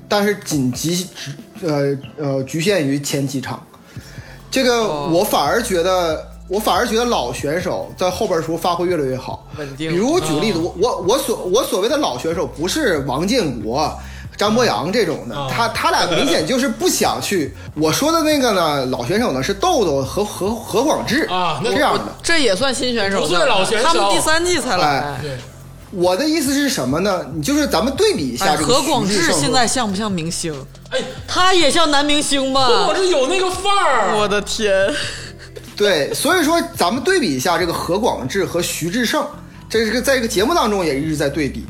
[0.09, 1.07] 但是仅局
[1.63, 3.63] 呃呃局限于前几场，
[4.51, 6.27] 这个我反而觉得。
[6.51, 13.95] 我反而觉得老选手在后边的时候发挥越来越好，稳定比如我举个例子，我我我所我所谓的老选手不是王建国、
[14.35, 17.55] 张博洋这种的，啊他他俩明显就是不想去。
[17.75, 22.07] 我说的那个呢，老选手呢是豆豆和何何广智啊那这样的。
[22.23, 25.21] 这也算新选手呢，不算老选手他们第三季才来哎。
[25.91, 27.25] 对，我的意思是什么呢？
[27.35, 30.55] 你就是咱们对比一下哎，这个何广智现在像不像明星？
[30.91, 32.87] 哎，他也像男明星吧？
[32.87, 34.17] 我是有那个范儿。
[34.17, 34.93] 我的天！
[35.77, 39.25] 对，所以说咱们对比一下这个何广智和徐志胜，
[39.69, 41.65] 这是个在这个节目当中也一直在对比，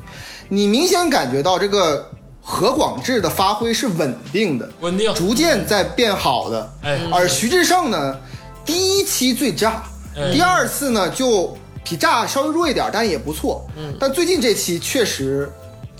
[0.48, 2.10] 你明显感觉到这个
[2.40, 6.72] 何广智的发挥是稳定的，稳定逐渐在变好的。
[6.82, 8.16] 哎而徐志胜呢，
[8.64, 9.82] 第一期最炸，
[10.16, 11.54] 哎第二次呢就
[11.88, 13.66] 比炸稍微弱一点，但也不错。
[13.76, 15.50] 嗯，但最近这期确实，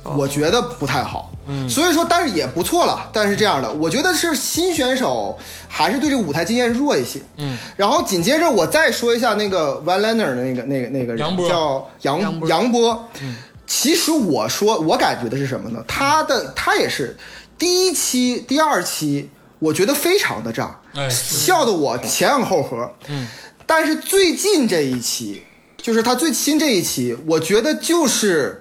[0.02, 1.32] 我觉得不太好。
[1.46, 3.08] 嗯，所以说，但是也不错了。
[3.10, 7.20] 但是这样的，我觉得是新选手还是对这个舞台经验弱一些。
[7.38, 13.08] 嗯，然后紧接着我再说一下那个 Van Lenner 的那个那个那个人杨波叫杨杨波杨波。
[13.22, 13.36] 嗯，
[13.66, 15.82] 其实我说我感觉的是什么呢？
[15.88, 17.16] 他的他也是
[17.56, 22.92] 第一期、第二期，我觉得非常的炸，哎笑得我前仰后合。
[23.06, 23.26] 嗯，
[23.64, 25.42] 但是最近这一期，
[25.80, 28.60] 就是他最新这一期，我觉得就是，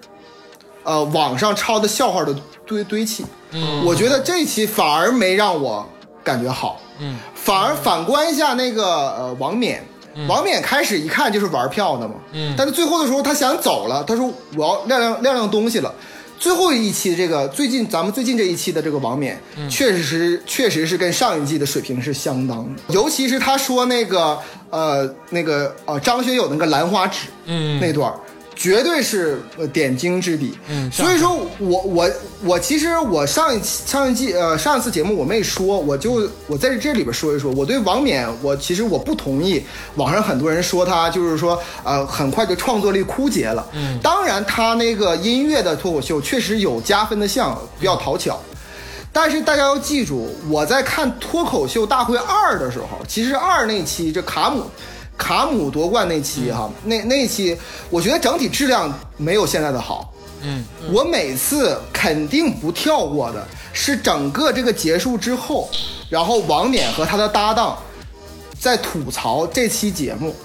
[0.83, 2.33] 呃，网上抄的笑话的
[2.65, 3.25] 堆堆砌。
[3.51, 5.87] 嗯，我觉得这一期反而没让我
[6.23, 6.79] 感觉好。
[6.99, 9.83] 嗯，反而反观一下那个呃王冕。
[10.27, 15.93] 王冕开始一看就是玩票的嘛，嗯但是最后的时候他想走了，他说我要亮亮亮亮东西了。
[16.39, 19.37] 最后一期这个最近咱们最近这一期的这个王冕，
[19.69, 24.37] 确实是确实是跟上一季的水平是相当的，尤其是他说那个
[24.69, 27.79] 呃那个呃张学友那个兰花指，嗯。
[27.79, 28.19] 那段儿
[28.57, 30.57] 绝对是呃点睛之笔。
[30.67, 32.09] 嗯所以说我我
[32.43, 39.63] 我其实我上一期上一季呃上一次节目我没说，我就我在这里边说一说，我对王冕我其实我不同意
[39.95, 43.65] 网上很多人说他就是说呃很快就创作力枯竭了。
[43.73, 48.39] 嗯，当然他那个音乐的脱口秀确实有加分的项，比较讨巧。
[49.13, 54.63] 但是大家要记住，我在看《脱口秀大会二》的时候，其实二那期这卡姆
[55.17, 57.57] 卡姆夺冠那期哈，那那期
[57.89, 60.13] 我觉得整体质量没有现在的好。
[60.43, 60.63] 嗯，
[60.93, 63.43] 我每次肯定不跳过的
[63.73, 65.67] 是整个这个结束之后，
[66.11, 67.75] 然后王冕和他的搭档
[68.59, 70.35] 在吐槽这期节目，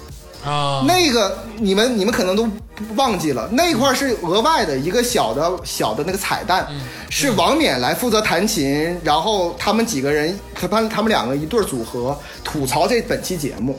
[0.43, 2.49] 啊，那个你们你们可能都
[2.95, 6.67] 忘记了，那块儿是额外的一个小的小的那个彩蛋，
[7.11, 13.77] 是王冕来负责弹琴，然后他们几个人，他他他们两个一对儿组合吐槽这本期节目。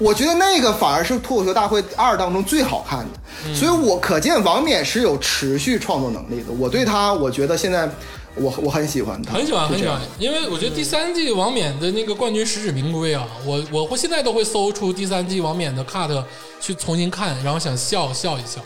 [0.00, 6.46] 我觉得那个反而是脱口秀大会二当中最好看的，所以我可见王冕是有持续创作能力的。
[6.58, 7.86] 我对他，我觉得现在
[8.34, 13.28] 我我很喜欢他，很喜欢很喜欢，因为我觉得第三季王冕的那个冠军实至名归啊！
[13.44, 16.24] 我我会现在都会搜出第三季王冕的 cut
[16.60, 18.58] 去重新看，然后想笑笑一笑。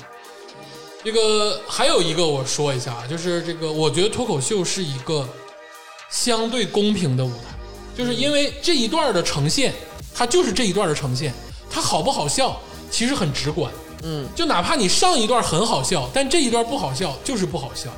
[1.03, 5.28] 这个还有一个我说一下，啊就是这个我觉得脱口秀是一个
[6.09, 7.57] 相对公平的舞台，
[7.97, 9.74] 就是因为这一段的呈现，
[10.15, 11.35] 它就是这一段的呈现，
[11.69, 12.61] 它好不好笑
[12.91, 13.71] 其实很直观。
[14.05, 17.89] 嗯，就哪怕你上一段很好笑，但这一段不好笑，就是不好笑，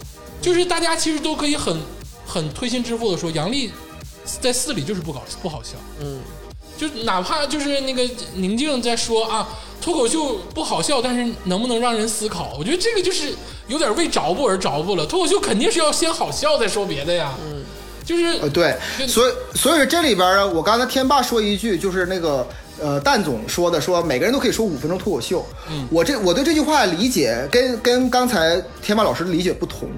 [0.40, 1.76] 就是大家其实都可以很
[2.24, 3.70] 很推心置腹的说，杨笠
[4.40, 6.20] 在四里就是不搞不好笑，嗯，
[6.78, 9.48] 就哪怕就是那个宁静在说啊，
[9.80, 12.54] 脱口秀不好笑，但是能不能让人思考？
[12.56, 13.34] 我觉得这个就是
[13.66, 17.64] 有点为着不而着不了，脱口秀肯定是要先好笑再说别的呀，嗯，
[18.06, 18.74] 就是呃，对，
[19.08, 22.46] 所以所以说这里边儿呢，我刚才天霸说一句，就是那个
[22.80, 25.44] 呃，蛋总说的，说每个人都可以说五分钟脱口秀。
[25.68, 29.88] 嗯，我这我对这句话理解跟跟刚才天霸老师的理解不同。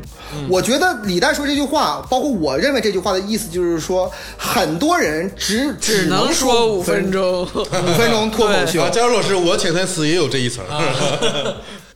[0.49, 7.43] 我觉得李诞说这句话，包括我认为这句话的意思就是说，很多人只只能能说五五分分钟。
[7.43, 8.89] 五分钟 脱口秀啊，。
[8.89, 10.65] 加入老师，我潜台词也有这一层。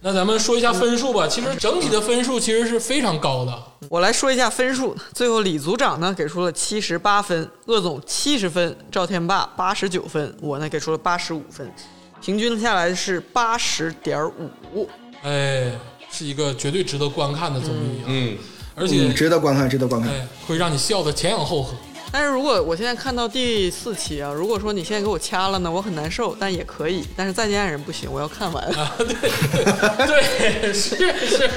[0.04, 3.56] 那咱们说一下分数吧，其实整体的分数其实是非常高的，
[3.88, 11.72] 我来说一下分数，最后李组长呢给出了七十八分，鄂总七十分，赵天霸八十九分，我呢给出了八十五分，
[12.20, 14.28] 平均下来是八十点
[14.74, 14.88] 五。
[15.22, 15.70] 哎，
[16.10, 18.36] 是一个绝对值得观看的综艺啊，嗯，
[18.74, 20.10] 而且嗯，值得观看，值得观看。
[20.10, 21.76] 哎会让你笑得前仰后合。
[22.12, 27.02] 但是如果我现在看到第四期啊，如果说你现在给我掐了呢，我很难受，但也可以。
[27.16, 28.62] 但是再见爱人不行，我要看完。
[29.00, 30.94] 对，是
[31.26, 31.50] 是。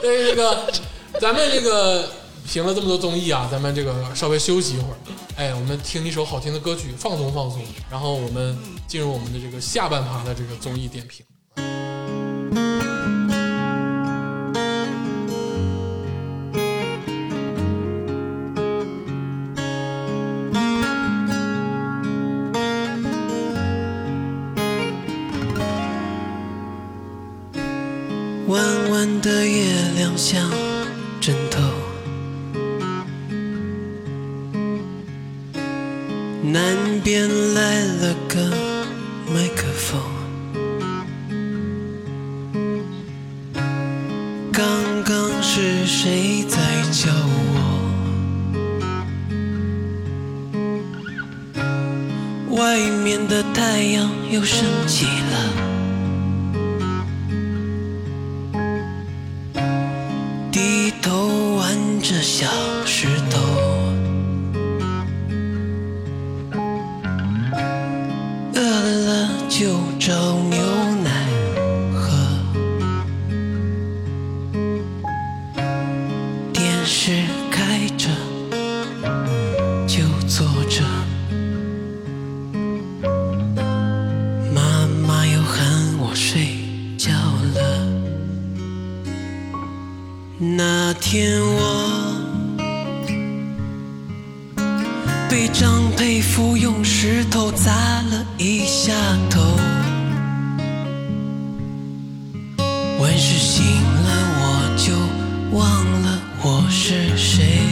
[0.00, 0.66] 对，这个
[1.20, 2.08] 咱们这个
[2.46, 4.96] 评了这么多综艺啊，咱们这个稍微休息一会儿，
[5.36, 11.22] 哎，我们听一首好听的歌曲，放松放松，然后我们进入我们的这个下半趴的这个综艺点评。
[29.98, 30.48] 亮像
[31.20, 31.60] 枕头，
[36.40, 38.67] 南边来了个
[103.08, 104.92] 完事醒了我就
[105.56, 105.62] 忘
[106.02, 107.62] 了我是谁，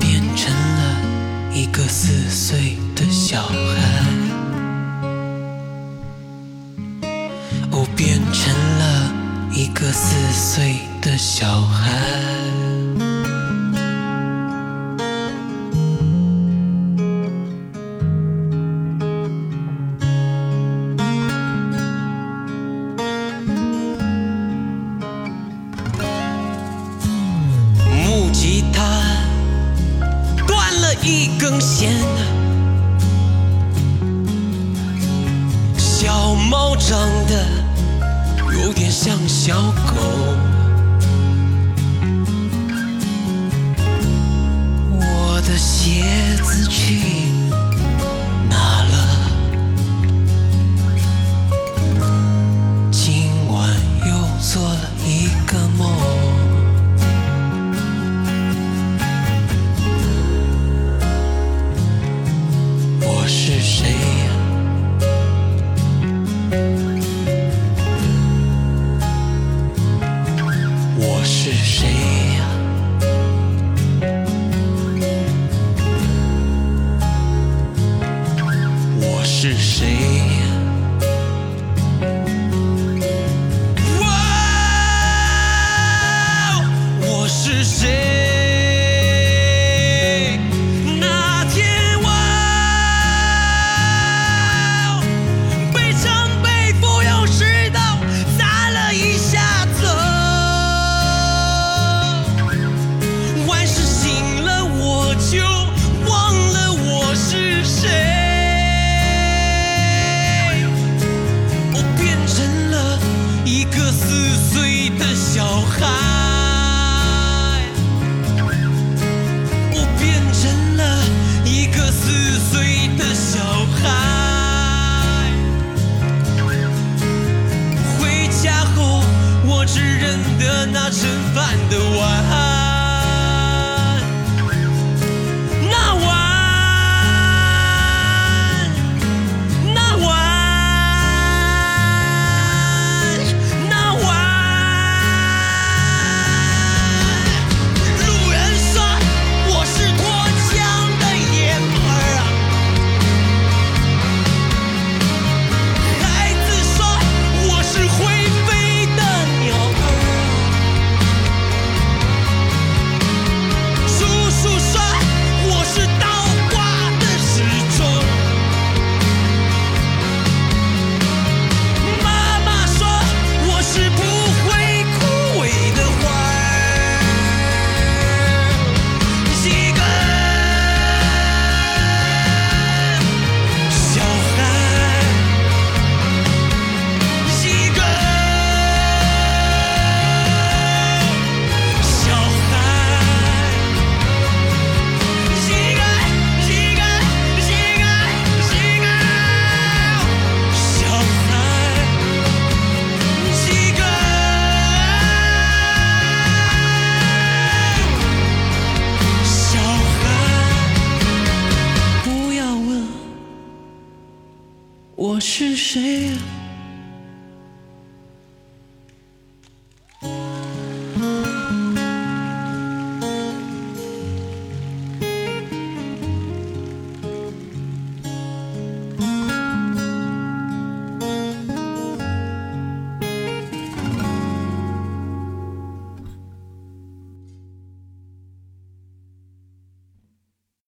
[0.00, 0.96] 变成了
[1.52, 3.52] 一个四岁的小孩。
[7.70, 9.12] 哦，变成了
[9.52, 12.61] 一个四岁的小孩。